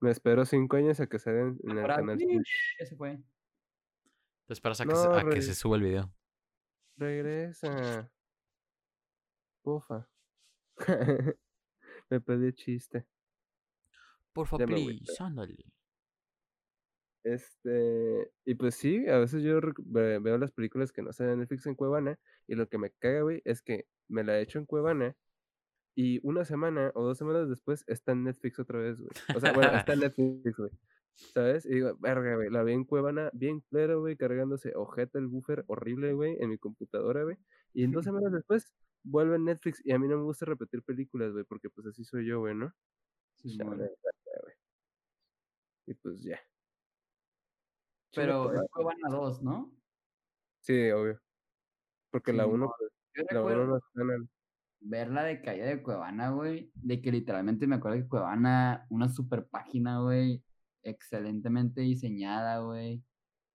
[0.00, 2.18] Me espero cinco años a que salga en, en el Ahora, canal.
[2.18, 3.18] Ya se fue.
[4.46, 6.12] Te esperas a que, No, se, a que se suba el video.
[6.98, 8.10] Regresa.
[9.62, 10.08] Pufa.
[12.10, 13.06] me pedí chiste.
[14.32, 15.56] Porfa, Ya me voy, please, ándale.
[17.24, 21.66] Este, y pues sí, a veces yo veo las películas que no salen en Netflix
[21.66, 25.14] en Cuevana y lo que me caga, güey, es que me la echo en Cuevana
[25.94, 29.10] y una semana o dos semanas después está en Netflix otra vez, güey.
[29.36, 30.70] O sea, bueno, está en Netflix, güey.
[31.34, 31.66] ¿Sabes?
[31.66, 35.64] Y digo, verga, güey, la vi en Cuevana bien claro, güey, cargándose ojeta el buffer
[35.66, 37.36] horrible, güey, en mi computadora, güey.
[37.74, 40.82] Y en dos semanas después vuelve en Netflix y a mí no me gusta repetir
[40.82, 42.72] películas, güey, porque pues así soy yo, güey, ¿no?
[43.36, 43.78] Sí, güey.
[43.78, 43.88] güey.
[45.86, 46.38] Y pues ya.
[48.14, 49.72] Pero es Cuevana 2, ¿no?
[50.60, 51.20] Sí, obvio.
[52.10, 54.28] Porque la Sí, 1, no, pues, Yo la 1 recuerdo no está en
[54.80, 56.70] ver la de caída de Cuevana, güey.
[56.74, 60.44] De que literalmente me acuerdo que Cuevana, una super página, güey.
[60.82, 63.02] Excelentemente diseñada, güey.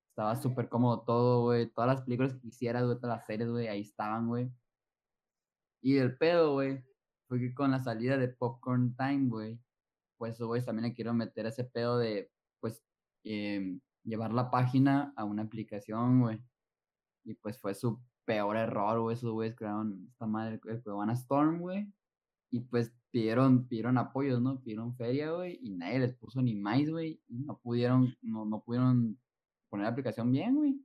[0.10, 1.68] Estaba súper cómodo todo, güey.
[1.72, 4.52] Todas las películas que quisieras, güey, todas las series, güey, ahí estaban, güey.
[5.82, 6.84] Y el pedo, güey,
[7.28, 9.60] fue que con la salida de Popcorn Time, güey,
[10.18, 12.84] pues, güey, también le quiero meter ese pedo de, pues,
[13.24, 16.42] em, llevar la página a una aplicación, güey.
[17.26, 19.16] Y pues fue su peor error, güey.
[19.16, 21.92] Esos güeyes crearon esta madre, el Cuevana Storm, güey.
[22.52, 24.60] Y pues pidieron, pidieron apoyos, ¿no?
[24.60, 25.60] Pidieron feria, güey.
[25.62, 27.22] Y nadie les puso ni más, güey.
[27.28, 29.20] No pudieron, no, no pudieron
[29.70, 30.82] poner la aplicación bien, güey.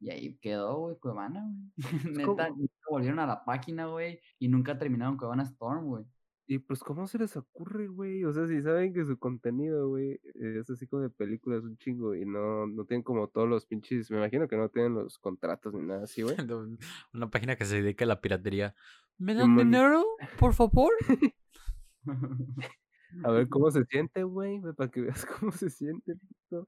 [0.00, 1.76] Y ahí quedó, güey, Cuevana, güey.
[2.38, 2.48] Neta,
[2.90, 4.18] volvieron a la página, güey.
[4.38, 6.04] Y nunca terminaron Cuevana Storm, güey.
[6.50, 8.24] Y pues, ¿cómo se les ocurre, güey?
[8.24, 12.14] O sea, si saben que su contenido, güey, es así como de películas un chingo
[12.14, 15.74] y no, no tienen como todos los pinches, me imagino que no tienen los contratos
[15.74, 16.36] ni nada así, güey.
[17.12, 18.74] Una página que se dedica a la piratería.
[19.18, 20.06] ¿Me dan dinero,
[20.38, 20.90] por favor?
[23.24, 26.14] A ver cómo se siente, güey, para que veas cómo se siente,
[26.48, 26.64] puto.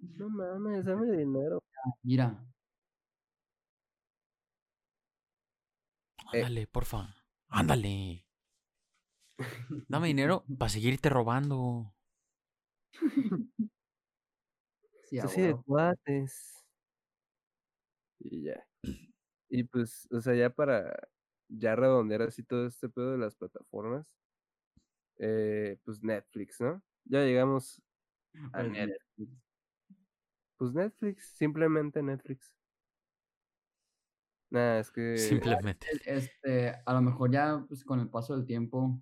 [0.00, 1.62] No mames, dame dinero.
[2.02, 2.44] Mira,
[6.32, 6.38] Eh.
[6.38, 7.21] Ándale, porfa.
[7.58, 8.24] Ándale.
[9.88, 11.94] Dame dinero para seguirte robando.
[15.04, 16.64] sí, a Es así de cuates.
[18.20, 18.64] Y ya.
[19.54, 20.96] Y pues, o sea, ya para
[21.48, 24.06] ya redondear así todo este pedo de las plataformas,
[25.18, 26.82] eh, pues Netflix, ¿no?
[27.04, 27.82] Ya llegamos
[28.52, 29.32] a Pues, Netflix.
[30.56, 32.54] Pues Netflix, simplemente Netflix.
[34.52, 35.86] Nada, es que Simplemente.
[36.04, 39.00] Este, a lo mejor ya pues, con el paso del tiempo,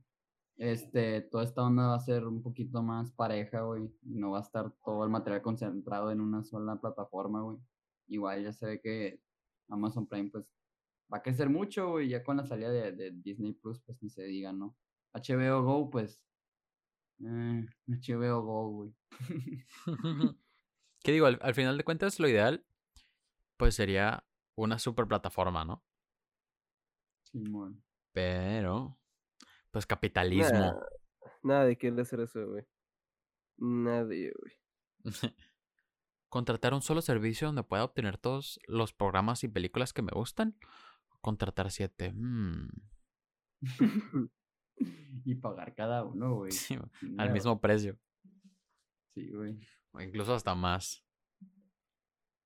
[0.56, 3.90] este, toda esta onda va a ser un poquito más pareja, güey.
[4.02, 7.58] y No va a estar todo el material concentrado en una sola plataforma, güey.
[8.06, 9.20] Igual ya se ve que
[9.68, 10.44] Amazon Prime, pues,
[11.12, 12.08] va a crecer mucho, güey.
[12.08, 14.76] Ya con la salida de, de Disney Plus, pues ni se diga, ¿no?
[15.12, 16.24] HBO Go, pues.
[17.24, 18.94] eh, HBO Go, güey.
[21.02, 21.26] ¿Qué digo?
[21.26, 22.64] Al, al final de cuentas, lo ideal,
[23.56, 24.24] pues sería
[24.62, 25.82] una super plataforma, ¿no?
[27.22, 27.82] Simón.
[28.12, 28.98] Pero,
[29.70, 30.58] pues capitalismo.
[30.58, 30.74] Nah,
[31.42, 32.66] nadie quiere hacer eso, güey.
[33.58, 34.52] Nadie, güey.
[36.28, 40.56] ¿Contratar un solo servicio donde pueda obtener todos los programas y películas que me gustan?
[41.20, 42.12] Contratar siete.
[42.12, 42.68] Mm,
[45.24, 46.52] y pagar cada uno, güey.
[46.52, 46.78] sí,
[47.18, 47.98] al mismo precio.
[49.14, 49.58] Sí, güey.
[49.92, 51.04] O incluso hasta más.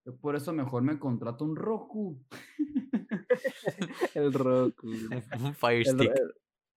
[0.04, 2.22] Yo por eso mejor me contrato un Roku.
[4.14, 4.86] El Roku.
[4.86, 5.04] güey.
[5.38, 6.10] Un, un Fire El, Stick.
[6.10, 6.34] el-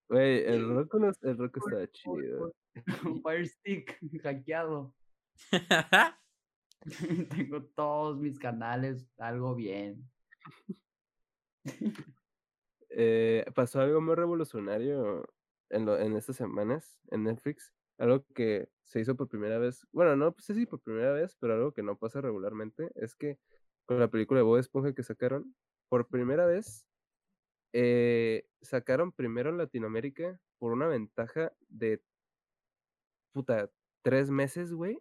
[0.09, 2.53] güey, el Roku, no- el Roku está chido.
[3.05, 4.93] un Fire Stick hackeado.
[7.29, 10.09] Tengo todos mis canales, algo bien.
[12.89, 15.27] Eh, pasó algo muy revolucionario
[15.69, 17.73] en, lo- en estas semanas en Netflix.
[17.97, 19.87] Algo que se hizo por primera vez.
[19.91, 23.39] Bueno, no sé si por primera vez, pero algo que no pasa regularmente es que
[23.85, 25.55] con la película de Bob Esponja que sacaron,
[25.89, 26.85] por primera vez
[27.73, 32.01] eh, sacaron primero en Latinoamérica por una ventaja de
[33.31, 33.69] puta
[34.01, 34.99] tres meses, güey.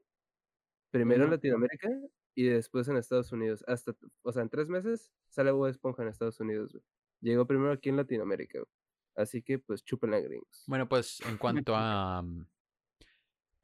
[0.90, 1.30] Primero en.
[1.30, 1.90] Latinoamérica
[2.34, 3.64] y después en Estados Unidos.
[3.66, 6.84] Hasta, o sea, en tres meses sale Bob Esponja en Estados Unidos, güey.
[7.20, 8.70] Llegó primero aquí en Latinoamérica, güey.
[9.16, 10.64] Así que, pues, chúpenla, gringos.
[10.66, 12.46] Bueno, pues en cuanto a mm,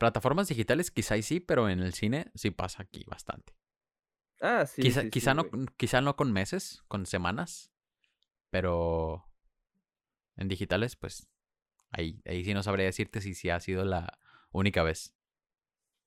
[0.03, 3.55] plataformas digitales, quizá y sí, pero en el cine sí pasa aquí bastante.
[4.41, 5.67] Ah, sí, quizá sí, quizá, sí, no, güey.
[5.77, 7.73] quizá no con meses, con semanas,
[8.51, 9.25] pero
[10.37, 11.29] en digitales, pues
[11.91, 14.19] ahí, ahí sí no sabría decirte si sí ha sido la
[14.51, 15.15] única vez.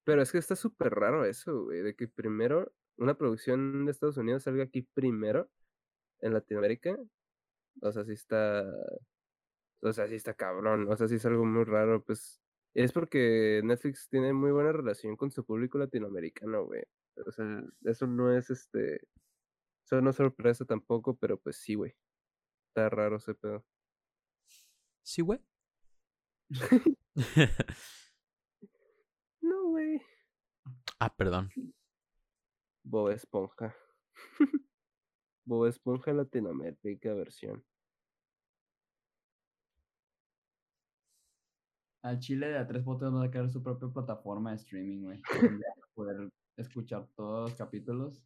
[0.04, 4.18] Pero es que está súper raro eso, güey, de que primero una producción de Estados
[4.18, 5.50] Unidos salga aquí primero
[6.20, 6.98] en Latinoamérica.
[7.82, 8.64] O sea, sí está.
[9.82, 10.88] O sea, sí está cabrón.
[10.92, 12.04] O sea, sí es algo muy raro.
[12.04, 12.42] Pues
[12.76, 16.84] es porque Netflix tiene muy buena relación con su público latinoamericano, güey.
[17.26, 19.08] O sea, eso no es este.
[19.86, 21.96] Eso no es sorpresa tampoco, pero pues sí, güey.
[22.70, 23.66] Está raro ese pedo.
[25.04, 25.40] Sí, güey.
[29.42, 30.02] No, güey.
[31.00, 31.52] ah, perdón.
[32.84, 33.76] Bob Esponja.
[35.46, 37.64] Bob Esponja Latinoamérica versión.
[42.06, 45.18] Al Chile de a tres botes va a sacar su propia plataforma de streaming, güey.
[45.20, 48.22] a poder escuchar todos los capítulos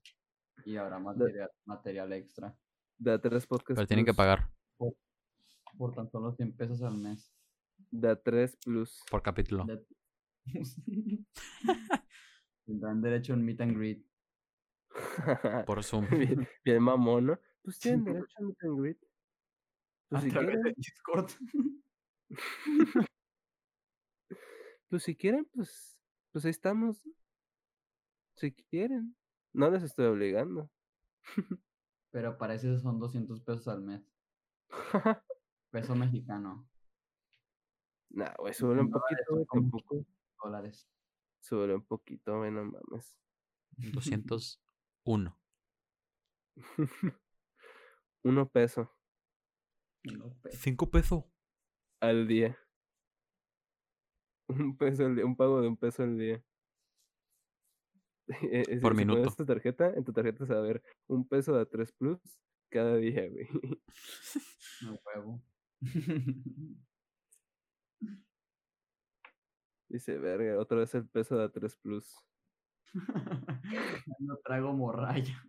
[0.65, 2.53] y habrá material, material extra.
[2.97, 3.77] Da tres podcasts.
[3.77, 4.95] Pero tienen que pagar Por,
[5.77, 7.33] por tan solo 100 pesos al mes.
[7.89, 9.01] Da 3 plus.
[9.09, 9.65] por capítulo.
[9.65, 9.85] De-
[12.65, 14.05] Tendrán derecho a un meet and greet.
[15.65, 16.05] Por Zoom.
[16.09, 17.39] bien, bien mamón, ¿no?
[17.63, 18.97] Pues tienen derecho a meet and greet.
[20.09, 21.31] Pues a si través de quieren, Discord.
[24.89, 25.97] pues si quieren, pues,
[26.31, 27.05] pues ahí estamos.
[27.05, 27.13] ¿no?
[28.35, 29.15] Si quieren.
[29.53, 30.69] No les estoy obligando.
[32.11, 34.03] Pero para eso son 200 pesos al mes.
[35.71, 36.67] Peso mexicano.
[38.09, 40.05] nah, güey, súbele un poquito, güey, tampoco.
[40.43, 40.87] Dólares.
[41.41, 43.15] Súbele un poquito, güey, no mames.
[43.93, 45.39] 201.
[48.23, 48.91] Uno peso
[50.03, 51.23] No, pe- 5 pesos.
[52.01, 52.57] al día.
[54.49, 56.43] Un peso al día, un pago de un peso al día.
[58.27, 59.35] Eh, si- Por si pones minuto.
[59.35, 62.19] tu tarjeta, en tu tarjeta se va a ver un peso de 3 plus
[62.69, 63.47] cada día, güey.
[64.81, 65.41] no huevo.
[69.87, 72.15] Dice, verga, otra vez el peso de A3 Plus.
[74.19, 75.43] no traigo morralla.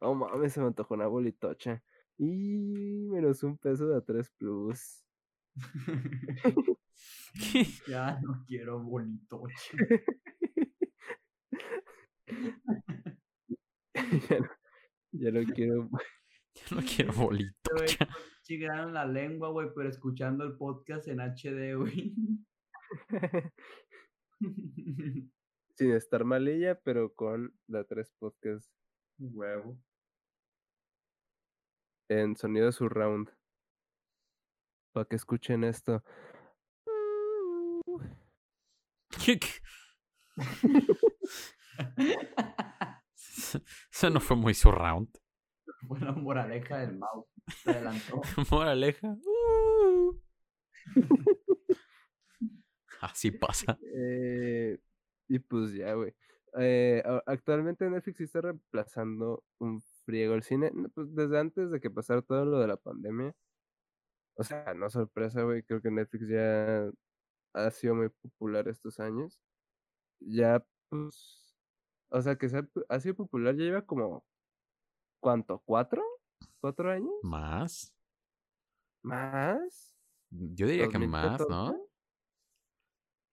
[0.00, 1.82] Oh mames, se me antojó una bolitocha.
[2.18, 5.02] Y menos un peso de A3 Plus.
[7.88, 9.76] ya no quiero bolitocha.
[14.28, 14.48] ya, no,
[15.12, 15.88] ya no quiero.
[16.54, 17.70] Ya no quiero bolito.
[18.92, 22.14] La lengua, güey, pero escuchando el podcast en HD, güey.
[25.76, 28.68] Sin estar malilla, pero con la tres podcast.
[29.18, 29.78] Huevo.
[32.08, 33.30] En sonido surround.
[34.92, 36.02] Para que escuchen esto.
[43.92, 45.08] Eso no fue muy surround.
[45.86, 47.26] Fue la moraleja del mouse.
[47.62, 48.20] Se adelantó.
[48.50, 49.16] moraleja.
[49.24, 50.20] Uh.
[53.00, 53.78] Así pasa.
[53.94, 54.78] Eh,
[55.28, 56.14] y pues ya, güey.
[56.58, 60.72] Eh, actualmente Netflix está reemplazando un friego el cine.
[60.94, 63.34] Pues desde antes de que pasara todo lo de la pandemia.
[64.40, 65.62] O sea, no sorpresa, güey.
[65.62, 66.90] Creo que Netflix ya
[67.52, 69.38] ha sido muy popular estos años.
[70.18, 71.54] Ya, pues.
[72.08, 74.24] O sea, que se ha sido popular ya lleva como.
[75.20, 75.58] ¿Cuánto?
[75.66, 76.02] ¿Cuatro?
[76.58, 77.12] ¿Cuatro años?
[77.22, 77.94] ¿Más?
[79.02, 79.94] ¿Más?
[80.30, 81.76] Yo diría que más, ¿no?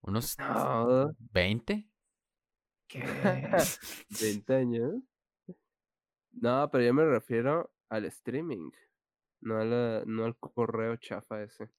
[0.01, 1.15] ¿Unos no.
[1.31, 1.89] 20?
[2.89, 2.99] ¿Qué?
[4.09, 4.95] ¿20 años?
[6.33, 8.71] No, pero yo me refiero al streaming,
[9.41, 11.69] no, a la, no al correo chafa ese.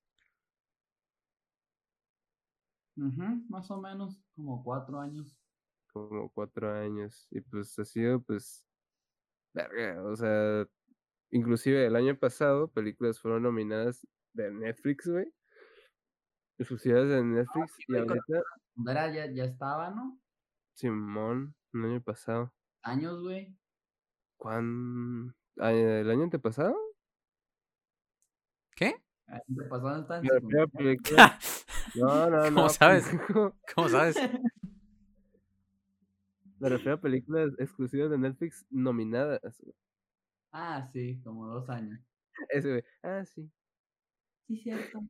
[3.48, 5.36] más o menos, como cuatro años.
[5.92, 7.26] Como cuatro años.
[7.30, 8.64] Y pues ha sido, pues,
[9.54, 10.66] verga, o sea,
[11.30, 15.32] inclusive el año pasado películas fueron nominadas de Netflix, güey.
[16.58, 18.42] Exclusivas de Netflix y ahorita...
[18.88, 20.20] Era, ya, ya estaba, ¿no?
[20.74, 22.52] Simón, el año pasado.
[22.82, 23.56] Años, güey.
[24.36, 25.34] ¿Cuándo?
[25.56, 26.87] ¿El año antepasado?
[29.28, 29.44] En
[31.94, 32.54] No, no, no.
[32.54, 33.06] ¿Cómo sabes?
[33.74, 34.16] ¿Cómo sabes?
[36.58, 39.40] Me refiero a películas exclusivas de Netflix nominadas.
[40.50, 42.00] Ah, sí, como dos años.
[42.48, 42.84] Ese, güey.
[43.02, 43.48] Ah, sí.
[44.46, 45.00] Sí, cierto.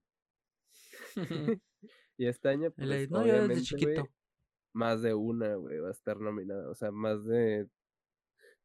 [2.18, 4.08] y este año, pues, no, desde chiquito.
[4.74, 6.68] más de una, güey, va a estar nominada.
[6.68, 7.66] O sea, más de.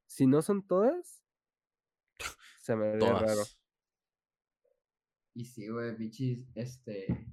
[0.07, 1.23] Si no son todas,
[2.59, 3.43] se me haría raro.
[5.35, 7.27] Y sí, güey, bichis, este.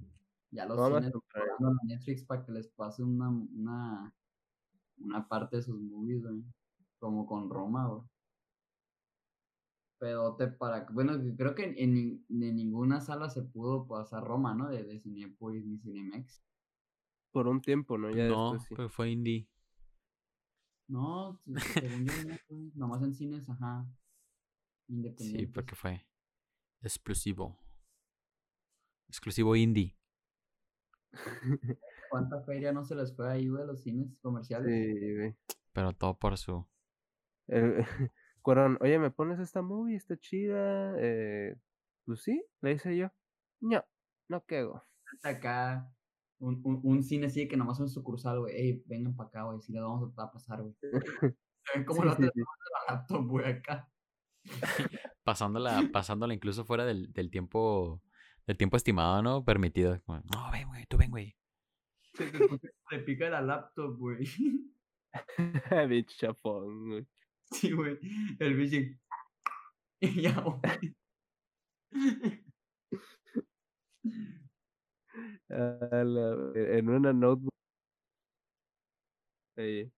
[0.51, 4.13] Ya los cines a Netflix para que les pase una, una,
[4.97, 6.43] una parte de sus movies, güey.
[6.99, 8.01] Como con Roma, güey
[10.01, 10.87] pedote para.
[10.91, 14.67] Bueno, creo que en, en, ninguna sala se pudo pasar Roma, ¿no?
[14.67, 16.43] De, de Cinepolis ni Cinemex.
[17.31, 18.09] Por un tiempo, ¿no?
[18.09, 19.47] Ya no, pero fue indie.
[20.87, 22.13] No, según yo,
[22.49, 23.87] no, nomás en cines, ajá.
[24.87, 25.45] Independiente.
[25.45, 26.03] Sí, porque fue
[26.81, 27.60] exclusivo.
[29.11, 29.93] Exclusivo indie.
[32.09, 34.69] ¿Cuánta feria no se les fue ahí, güey, a los cines comerciales?
[34.69, 35.35] Sí, güey.
[35.73, 36.65] Pero todo por su.
[38.41, 39.97] Cuaron, oye, ¿me pones esta movie?
[39.97, 40.95] Está chida.
[40.97, 41.57] Eh,
[42.05, 43.09] pues sí, le hice yo.
[43.59, 43.83] No,
[44.29, 44.81] no quedo.
[45.23, 45.93] Acá
[46.39, 48.55] un, un, un, cine así que nomás es un sucursal, güey.
[48.55, 49.59] Ey, vengan para acá, güey.
[49.59, 50.73] Si le vamos a pasar, güey.
[51.85, 52.41] ¿Cómo lo sí, sí.
[52.87, 53.91] laptop, güey, acá?
[55.25, 58.01] pasándola, pasándola incluso fuera del, del tiempo
[58.51, 59.45] del tiempo estimado, ¿no?
[59.45, 59.97] Permitido.
[60.07, 61.35] no, ven, güey, tú ven, güey.
[62.13, 64.27] Se pica la laptop, güey.
[65.89, 67.07] Bitch chapón, güey.
[67.51, 67.97] Sí, güey.
[68.39, 68.77] El bicho.
[70.03, 70.95] Y ya, güey.
[75.49, 77.53] en una notebook.
[79.57, 79.91] Ahí.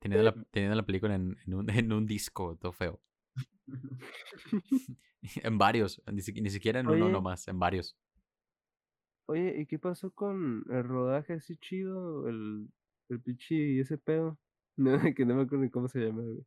[0.00, 3.00] Teniendo la, teniendo la película en, en, un, en un disco, todo feo.
[5.42, 7.96] en varios, ni, ni siquiera en uno nomás, en varios.
[9.28, 12.28] Oye, ¿y qué pasó con el rodaje así chido?
[12.28, 12.68] El,
[13.08, 14.38] el pichi y ese pedo.
[14.78, 16.44] No, que no me acuerdo ni cómo se llama, güey.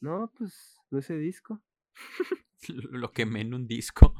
[0.00, 1.62] No, pues, no ese disco.
[2.68, 4.14] lo quemé en un disco.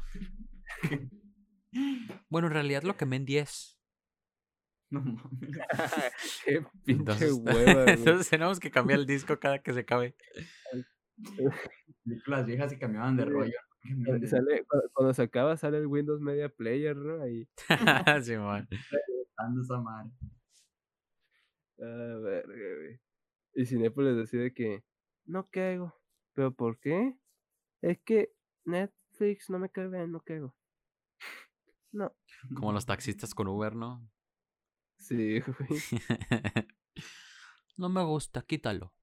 [2.29, 3.79] bueno, en realidad lo quemé en 10.
[4.91, 5.57] No mames.
[6.45, 10.15] Qué pinche entonces, hueva, entonces tenemos que cambiar el disco cada que se acabe.
[12.27, 13.57] Las viejas se cambiaban de rollo.
[14.27, 17.23] Sale, cuando, se acaba sale el Windows Media Player, ¿no?
[17.23, 17.49] Ahí.
[18.23, 18.69] sí, man.
[19.61, 20.11] esa madre.
[21.79, 23.01] Verga, güey.
[23.55, 24.85] Y Cinepolis decide que
[25.25, 25.95] no caigo.
[26.35, 27.17] ¿Pero por qué?
[27.81, 28.35] Es que
[28.65, 30.55] Netflix no me cae bien, no caigo.
[31.93, 32.15] No.
[32.55, 34.09] Como los taxistas con Uber, ¿no?
[34.99, 35.81] Sí, güey.
[37.77, 38.95] no me gusta, quítalo.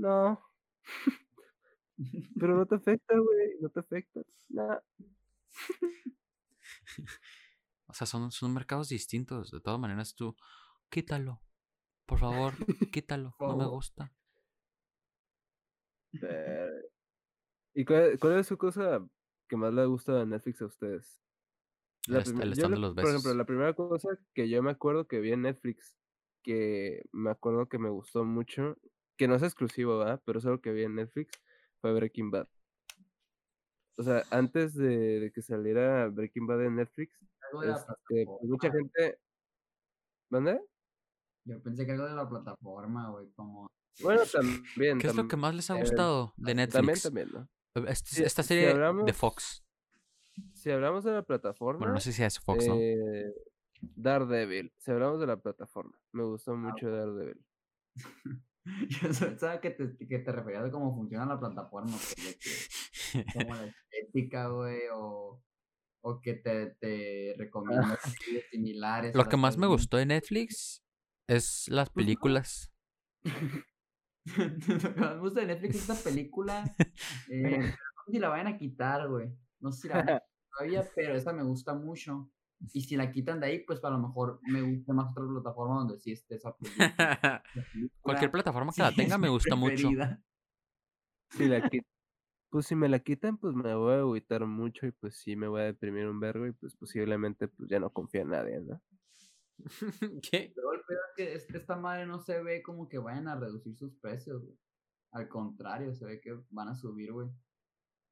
[0.00, 0.40] No.
[2.38, 3.60] Pero no te afecta, güey.
[3.60, 4.20] No te afecta.
[4.48, 4.82] Nada.
[7.86, 9.50] O sea, son, son mercados distintos.
[9.50, 10.36] De todas maneras, tú,
[10.90, 11.40] quítalo.
[12.06, 12.52] Por favor,
[12.94, 13.34] quítalo.
[13.40, 14.12] no me gusta.
[17.74, 19.04] ¿Y cuál, cuál, es su cosa
[19.48, 21.20] que más le gusta de Netflix a ustedes?
[22.06, 23.10] La el, stand de los besos.
[23.10, 25.96] Por ejemplo, la primera cosa que yo me acuerdo que vi en Netflix,
[26.44, 28.76] que me acuerdo que me gustó mucho,
[29.20, 30.22] que no es exclusivo, ¿verdad?
[30.24, 31.38] Pero es algo que vi en Netflix,
[31.82, 32.48] fue Breaking Bad.
[33.98, 37.12] O sea, antes de, que saliera Breaking Bad en Netflix,
[37.62, 39.18] este, pues, mucha gente...
[40.30, 40.58] ¿Dónde?
[41.44, 43.70] Yo pensé que algo de la plataforma, güey, como...
[44.02, 44.98] Bueno, también.
[44.98, 47.02] ¿Qué es lo que más les ha eh, gustado de Netflix?
[47.02, 47.90] También, también, ¿no?
[47.90, 49.62] esta serie de Fox.
[50.54, 51.80] Si hablamos de la plataforma.
[51.80, 52.76] Bueno, no sé si es Fox, ¿no?
[52.78, 53.34] Eh,
[53.82, 54.72] Daredevil.
[54.78, 56.00] Si hablamos de la plataforma.
[56.12, 57.44] Me gustó ah, mucho Daredevil.
[58.88, 61.96] Yo sabía que te, que te referías a cómo funciona la plataforma.
[63.32, 65.42] como la estética, güey, o,
[66.02, 67.86] o que te, te recomiendo
[68.50, 69.14] similares.
[69.14, 70.84] Lo que más me gustó de Netflix
[71.28, 72.72] es las pues películas.
[74.36, 76.64] Lo que más me gusta de Netflix es esta película.
[77.30, 79.30] Eh, no sé si la vayan a quitar, güey.
[79.60, 82.30] No sé si la van a todavía, pero esta me gusta mucho.
[82.72, 85.76] Y si la quitan de ahí, pues a lo mejor me gusta más otra plataforma
[85.76, 87.42] donde sí esté esa película.
[88.02, 89.88] Cualquier plataforma que la tenga me gusta mucho.
[91.30, 91.70] Si la
[92.50, 95.46] pues si me la quitan, pues me voy a agüitar mucho y pues sí me
[95.46, 98.82] voy a deprimir un vergo y pues posiblemente pues ya no confío en nadie, ¿no?
[100.22, 100.52] ¿Qué?
[100.54, 103.76] Pero el peor es que esta madre no se ve como que vayan a reducir
[103.76, 104.58] sus precios, güey.
[105.12, 107.28] Al contrario, se ve que van a subir, güey.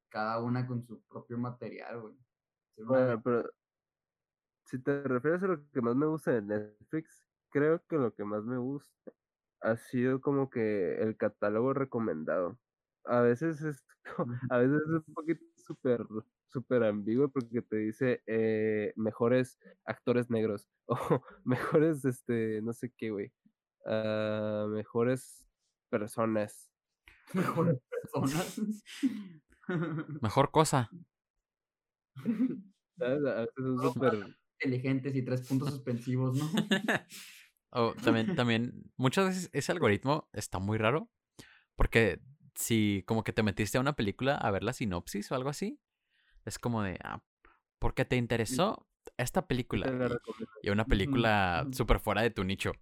[0.08, 2.14] Cada una con su propio material, güey.
[2.76, 3.50] Bueno, pero
[4.68, 8.24] si te refieres a lo que más me gusta de Netflix, creo que lo que
[8.24, 9.12] más me gusta
[9.62, 12.58] ha sido como que el catálogo recomendado.
[13.04, 13.82] A veces es,
[14.52, 16.06] a veces es un poquito súper
[16.48, 23.10] súper ambiguo porque te dice eh, mejores actores negros o mejores, este, no sé qué,
[23.10, 23.32] güey,
[23.86, 25.46] uh, mejores
[25.90, 26.70] personas.
[27.34, 28.60] Mejores personas.
[30.22, 30.90] Mejor cosa.
[33.00, 36.50] A veces son súper inteligentes y tres puntos suspensivos, ¿no?
[37.70, 41.10] oh, también, también, muchas veces ese algoritmo está muy raro.
[41.76, 42.20] Porque
[42.56, 45.80] si como que te metiste a una película a ver la sinopsis o algo así,
[46.44, 47.22] es como de, ah,
[47.78, 50.10] porque te interesó esta película.
[50.62, 52.72] Y, una película súper fuera de tu nicho.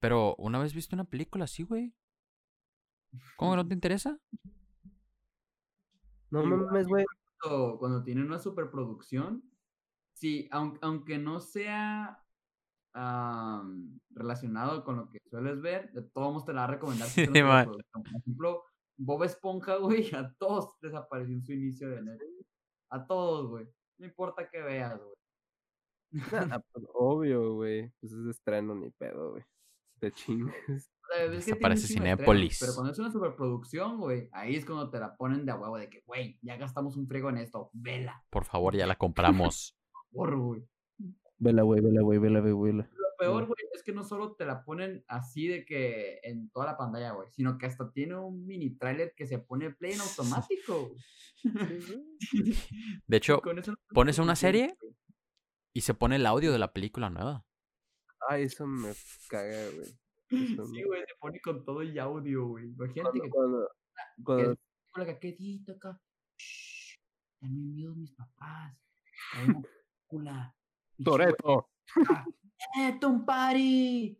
[0.00, 1.94] pero una vez viste una película así, güey.
[3.36, 4.18] ¿Cómo que no te interesa?
[6.30, 7.04] No mames, güey.
[7.78, 9.42] Cuando tienen una superproducción,
[10.16, 12.22] Sí, aunque, aunque no sea
[14.08, 17.08] relacionado con lo que sueles ver, de todos modos te la va a recomendar.
[17.14, 18.64] Por ejemplo,
[18.96, 22.46] Bob Esponja, güey, a todos desapareció en su inicio de Netflix.
[22.90, 23.68] A todos, güey.
[23.98, 25.14] No importa que veas, güey.
[26.58, 27.92] Ah, pues, obvio, güey.
[28.00, 29.44] Pues es estreno ni pedo, güey.
[29.98, 30.90] Te chingues.
[31.30, 32.58] Desaparece Cinépolis.
[32.58, 35.76] Pero cuando es una superproducción, güey, ahí es cuando te la ponen de a huevo
[35.76, 38.24] de que, güey, ya gastamos un frigo en esto, vela.
[38.30, 39.75] Por favor, ya la compramos.
[40.16, 40.66] Güey.
[41.38, 42.84] Vela, güey, vela, güey, vela, güey, Lo
[43.18, 46.76] peor, güey, es que no solo te la ponen así de que en toda la
[46.78, 50.92] pantalla, güey, sino que hasta tiene un mini trailer que se pone play en automático.
[53.06, 53.42] de hecho,
[53.90, 54.76] pones una serie
[55.74, 57.44] y se pone el audio de la película nueva.
[58.28, 58.92] Ay, eso me
[59.28, 59.86] caga, güey.
[60.30, 62.64] sí, güey, se pone con todo el audio, güey.
[62.66, 63.28] Imagínate que.
[63.28, 63.68] Cuando.
[64.24, 64.56] cuando...
[65.20, 66.00] Que, ¿Qué acá?
[66.38, 66.98] Shh,
[67.38, 68.74] también miedo mis papás.
[71.02, 71.68] Toreto.
[72.78, 74.18] ¡Esto, un party!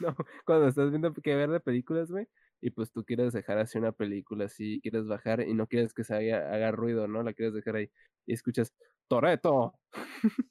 [0.00, 0.14] No,
[0.44, 2.26] cuando estás viendo que ver de películas, güey,
[2.60, 6.04] y pues tú quieres dejar así una película así, quieres bajar y no quieres que
[6.04, 7.22] se haga, haga ruido, ¿no?
[7.22, 7.90] La quieres dejar ahí
[8.26, 8.74] y escuchas
[9.08, 9.74] Toreto.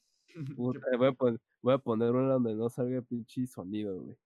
[0.56, 0.78] voy,
[1.08, 4.18] a poner, voy a poner una donde no salga pinche sonido, güey.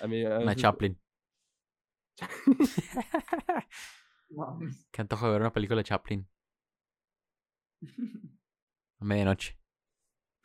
[0.00, 0.98] A mí, una Chaplin.
[4.90, 6.26] Qué antojo de ver una película de Chaplin.
[9.02, 9.58] A medianoche.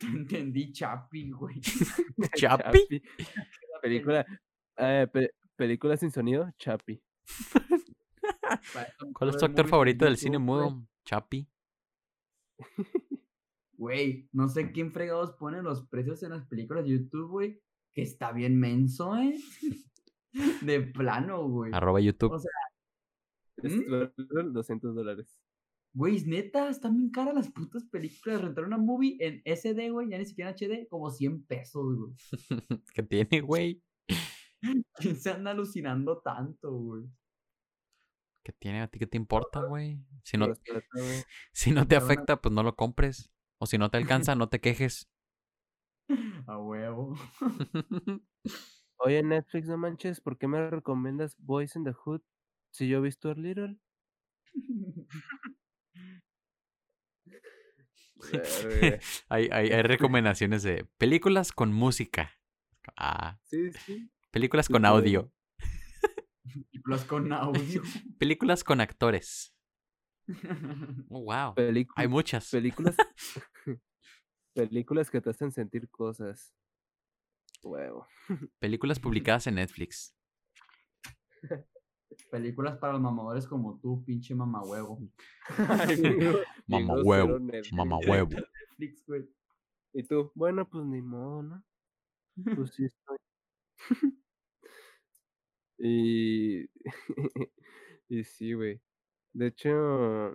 [0.00, 1.60] Entendí Chapi, güey.
[2.36, 3.02] ¿Chapi?
[3.80, 4.26] película,
[4.76, 5.06] eh,
[5.54, 7.00] película sin sonido, Chapi.
[9.12, 10.84] ¿Cuál es tu actor favorito del cine mudo?
[11.04, 11.48] Chapi.
[13.74, 17.62] Güey, no sé quién fregados pone los precios en las películas de YouTube, güey.
[17.92, 19.38] Que está bien menso, ¿eh?
[20.62, 21.70] De plano, güey.
[21.72, 22.32] Arroba YouTube.
[22.32, 22.50] O sea,
[23.58, 23.90] Es ¿Mm?
[23.90, 25.40] valor 200 dólares.
[25.98, 28.40] Güey, neta, están bien caras las putas películas.
[28.40, 32.12] Rentar una movie en SD, güey, ya ni siquiera en HD, como 100 pesos, güey.
[32.94, 33.82] ¿Qué tiene, güey?
[34.94, 37.02] ¿Quién se anda alucinando tanto, güey?
[38.44, 38.82] ¿Qué tiene?
[38.82, 39.98] ¿A ti qué te importa, güey?
[40.22, 40.46] Si no,
[41.52, 43.32] si no te afecta, pues no lo compres.
[43.58, 45.10] O si no te alcanza, no te quejes.
[46.46, 47.16] A huevo.
[48.98, 52.20] Oye, Netflix, no manches, ¿por qué me recomiendas Boys in the Hood
[52.70, 53.80] si yo he visto a Little?
[59.28, 62.32] Hay, hay, hay recomendaciones de películas con música.
[62.96, 64.10] Ah, Sí, sí.
[64.30, 65.30] películas con audio.
[66.72, 67.82] Películas con audio.
[68.18, 69.54] Películas con actores.
[71.08, 71.54] Oh, wow.
[71.96, 72.50] Hay muchas.
[72.50, 72.96] Películas.
[74.54, 76.52] películas que te hacen sentir cosas.
[77.62, 78.06] Huevo.
[78.58, 80.14] Películas publicadas en Netflix.
[82.30, 85.00] Películas para los mamadores como tú, pinche mamahuevo.
[85.92, 87.28] Ay, amigo, Mamá bien huevo.
[87.28, 87.72] grosero, Netflix.
[87.72, 88.30] Mamá huevo.
[88.30, 89.28] Netflix, güey.
[89.94, 91.64] Y tú, bueno, pues ni modo, ¿no?
[92.54, 93.18] Pues sí estoy.
[95.78, 96.64] y.
[98.08, 98.80] y sí, güey.
[99.32, 100.34] De hecho,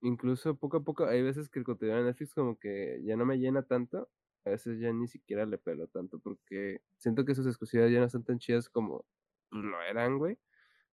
[0.00, 3.26] incluso poco a poco, hay veces que el contenido de Netflix como que ya no
[3.26, 4.08] me llena tanto.
[4.44, 8.08] A veces ya ni siquiera le pelo tanto porque siento que sus exclusivas ya no
[8.08, 9.04] son tan chidas como
[9.50, 10.38] pues, lo eran, güey.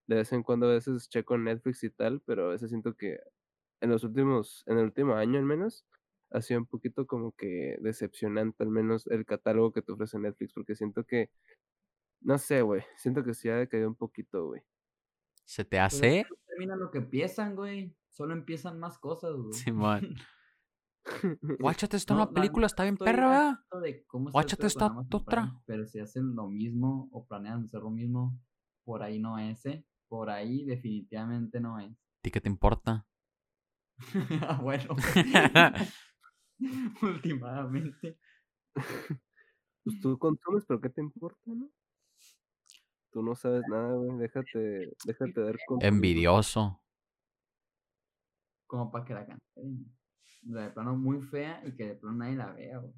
[0.08, 3.20] De vez en cuando a veces checo Netflix y tal, pero a veces siento que
[3.82, 5.86] en los últimos, en el último año al menos,
[6.32, 10.54] ha sido un poquito como que decepcionante, al menos el catálogo que te ofrece Netflix,
[10.54, 11.30] porque siento que,
[12.22, 14.62] no sé, güey, siento que sí ha decaído un poquito, güey.
[15.46, 16.24] ¿Se te hace?
[16.24, 17.96] que no terminan lo que empiezan, güey.
[18.10, 19.54] Solo empiezan más cosas, güey.
[19.54, 20.16] Simón.
[21.60, 24.00] Guáchate, esta No, una la película, está bien perra, ¿verdad?
[24.32, 25.62] Guáchate esta otra.
[25.66, 28.40] Pero si hacen lo mismo o planean hacer lo mismo,
[28.86, 29.86] por ahí no es, ¿eh?
[30.14, 31.90] Por ahí definitivamente no es.
[31.90, 33.08] ¿A ti qué te importa?
[34.42, 34.96] Ah, bueno.
[37.02, 38.20] Últimamente.
[39.84, 41.68] Pues tú consumes, pero ¿qué te importa, no?
[43.12, 46.80] Tú no sabes nada, güey, déjate, déjate dar con Envidioso.
[48.68, 49.98] Como para que la cancelen.
[50.48, 52.94] O sea, de plano muy fea y que de plano nadie la vea, güey.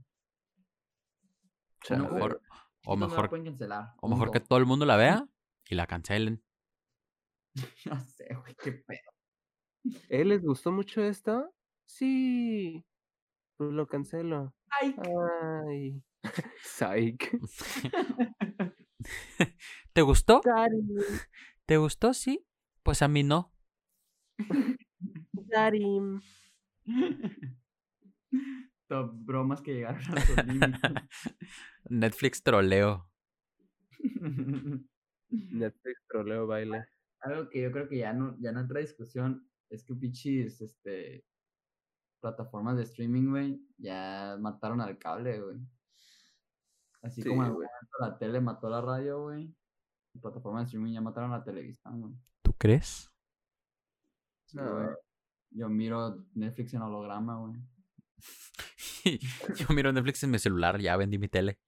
[1.92, 2.42] O No, mejor,
[2.86, 3.94] o mejor, pueden cancelar.
[4.02, 5.26] o mejor que todo el mundo la vea
[5.70, 6.44] y la cancelen.
[7.86, 9.12] No sé, güey, qué pedo.
[10.10, 11.50] ¿Eh, les gustó mucho esta?
[11.86, 12.86] Sí.
[13.58, 14.54] Pues lo cancelo.
[14.70, 14.96] Ay,
[15.68, 16.04] Ay.
[16.64, 17.32] Psych.
[19.94, 20.42] ¿Te gustó?
[20.44, 20.82] Daddy,
[21.66, 22.14] ¿Te gustó?
[22.14, 22.46] Sí.
[22.84, 23.54] Pues a mí no.
[25.34, 26.00] daddy.
[28.88, 30.80] Top bromas que llegaron a su límite.
[31.90, 33.10] Netflix troleo.
[35.30, 36.86] Netflix troleo baile.
[37.22, 40.62] Algo que yo creo que ya no, ya no entra a discusión es que pichis,
[40.62, 41.26] este,
[42.20, 45.58] plataformas de streaming, güey, ya mataron al cable, güey.
[47.02, 47.56] Así Sí, como en
[48.00, 49.54] la tele mató la radio, güey.
[50.22, 52.14] Plataformas de streaming ya mataron la televisión, güey.
[52.42, 53.12] ¿Tú crees?
[54.46, 54.74] Sí, No.
[54.74, 54.88] güey.
[55.52, 57.54] Yo miro Netflix en holograma, güey.
[59.56, 61.60] Yo miro Netflix en mi celular, ya vendí mi tele.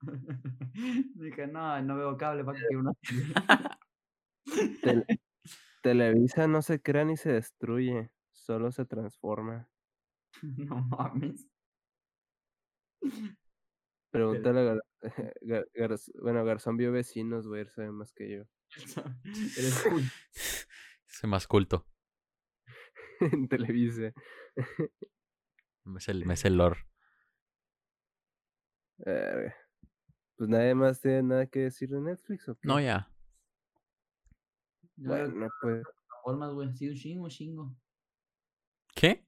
[1.14, 2.92] Dije, no, no veo cable para que una
[4.80, 5.04] tele.
[5.06, 5.20] Tel-
[5.82, 9.68] Televisa no se crea ni se destruye, solo se transforma.
[10.42, 11.48] no mames.
[14.10, 14.74] Pregúntale a
[15.42, 18.44] Gar- bueno, Garzón vio vecinos, güey, él sabe más que yo.
[19.58, 20.02] Eres cool.
[21.06, 21.86] Soy más culto.
[23.20, 24.12] en Televisa.
[25.84, 26.86] Me sé el, me sé el lore.
[30.36, 32.66] Pues nadie más tiene nada que decir de Netflix, ¿o qué?
[32.66, 33.10] No, ya.
[34.96, 36.76] Bueno, pues, plataformas, güey.
[36.76, 37.76] Sí, un chingo, un chingo.
[38.94, 39.26] ¿Qué?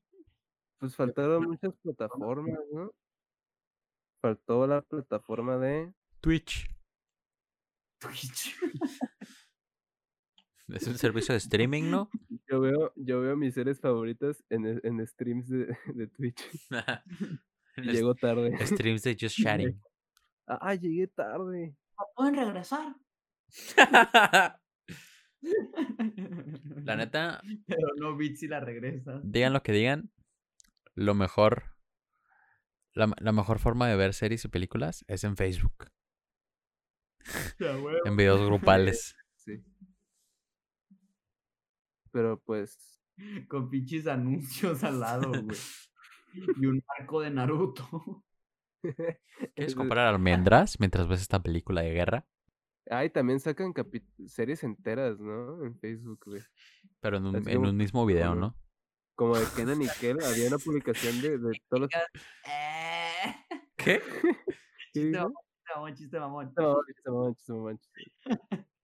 [0.79, 2.93] pues faltaron muchas plataformas, ¿no?
[4.21, 5.93] Faltó la plataforma de...
[6.21, 6.69] Twitch.
[7.99, 8.57] Twitch.
[10.69, 12.11] Es un servicio de streaming, ¿no?
[12.51, 16.43] Yo veo, yo veo mis series favoritas en, e- en streams de, de Twitch.
[17.77, 18.67] Llego tarde.
[18.67, 19.81] Streams de Just Chatting.
[20.49, 21.77] Ah, llegué tarde.
[22.17, 22.97] ¿Pueden regresar?
[26.85, 29.21] La neta, Pero no bits si la regresas.
[29.23, 30.11] digan lo que digan,
[30.95, 31.77] lo mejor,
[32.95, 35.91] la, la mejor forma de ver series y películas es en Facebook,
[38.05, 39.17] en videos grupales.
[39.47, 39.63] Sí.
[42.11, 43.01] Pero pues,
[43.47, 45.57] Con pinches anuncios al lado, güey.
[46.61, 48.25] Y un arco de Naruto.
[49.55, 52.27] ¿Quieres comprar almendras mientras ves esta película de guerra?
[52.91, 53.73] Ay, también sacan
[54.27, 55.65] series enteras, ¿no?
[55.65, 56.43] En Facebook, güey.
[57.01, 58.57] Pero en un, Así en como- un mismo video, como- ¿no?
[59.17, 61.91] Como de Kenan y Kel, había una publicación de, de todos los...
[63.77, 64.01] ¿Qué?
[64.07, 64.41] ¿Qué
[64.93, 65.33] chiste dijo?
[65.75, 66.53] mamón, chiste mamón.
[66.57, 68.13] No, chiste, mamón, chiste, mamón, chiste.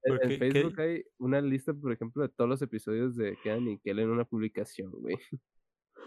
[0.05, 0.38] En, ¿Por en.
[0.38, 4.11] Facebook hay una lista, por ejemplo, de todos los episodios de Kenan y Kel en
[4.11, 5.16] una publicación, güey.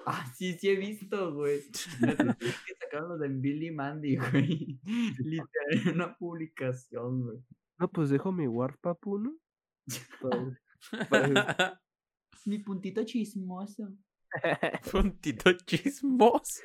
[0.08, 1.62] Ah, sí, sí he visto, güey.
[2.40, 4.80] Que sacaron los de Billy Mandy, güey.
[5.20, 7.40] Literal, en una publicación, güey.
[7.78, 9.36] No, pues dejo mi Warp Papu, ¿no?
[10.22, 10.60] Para-
[11.10, 11.82] para-
[12.46, 13.96] Mi puntito chismoso.
[14.92, 16.62] Puntito chismos.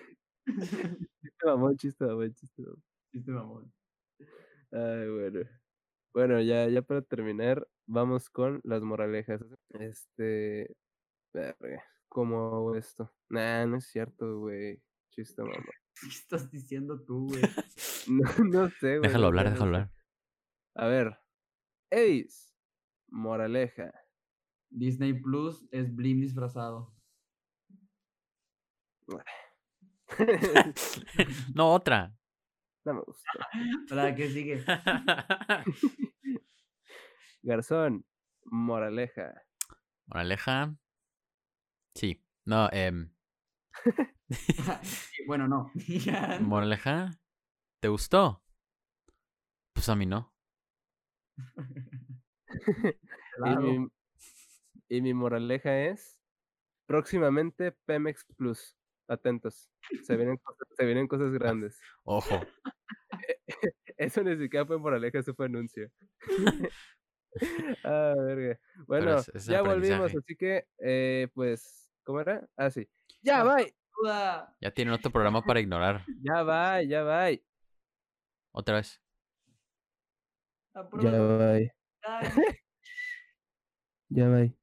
[0.46, 2.82] Chiste mamón, chiste mamón, chiste mamón.
[3.12, 3.72] Chiste mamón.
[4.72, 5.40] Ay, bueno.
[6.12, 9.40] Bueno, ya, ya para terminar, vamos con las moralejas.
[9.70, 10.74] Este.
[11.32, 13.12] verga, ¿Cómo hago esto?
[13.28, 14.82] Nah, no es cierto, güey.
[15.10, 15.64] Chiste mamón.
[16.00, 17.42] ¿Qué estás diciendo tú, güey?
[18.08, 19.02] No, no sé, güey.
[19.08, 19.90] Déjalo hablar, déjalo hablar.
[20.74, 21.18] A ver.
[21.90, 22.54] Ace.
[23.08, 23.92] Moraleja.
[24.70, 26.94] Disney Plus es Blim disfrazado.
[31.54, 32.12] no, otra.
[32.84, 33.30] no me gusta.
[33.88, 34.64] ¿Para qué sigue?
[37.42, 38.04] Garzón.
[38.44, 39.34] Moraleja.
[40.06, 40.76] Moraleja.
[41.94, 42.24] Sí.
[42.44, 43.12] No, em,
[44.30, 45.72] Sí, bueno, no.
[46.40, 47.10] Moraleja.
[47.80, 48.44] ¿Te gustó?
[49.72, 50.29] Pues a mí no.
[53.46, 53.88] Y mi,
[54.88, 56.18] y mi moraleja es.
[56.86, 58.76] Próximamente Pemex Plus.
[59.08, 59.70] Atentos.
[60.02, 61.80] Se vienen cosas, se vienen cosas grandes.
[62.04, 62.40] Ojo.
[63.96, 65.90] Eso ni siquiera fue moraleja, eso fue anuncio.
[67.84, 68.58] ah, verga.
[68.86, 72.48] Bueno, es- es ya volvimos, así que, eh, pues, ¿cómo era?
[72.56, 72.88] Ah, sí.
[73.22, 73.58] Ya va,
[74.00, 74.56] Duda.
[74.60, 76.04] Ya tienen otro programa para ignorar.
[76.22, 77.26] ya va, ya va.
[78.52, 79.00] Otra vez.
[81.02, 81.58] Ya va,
[84.10, 84.59] ya va.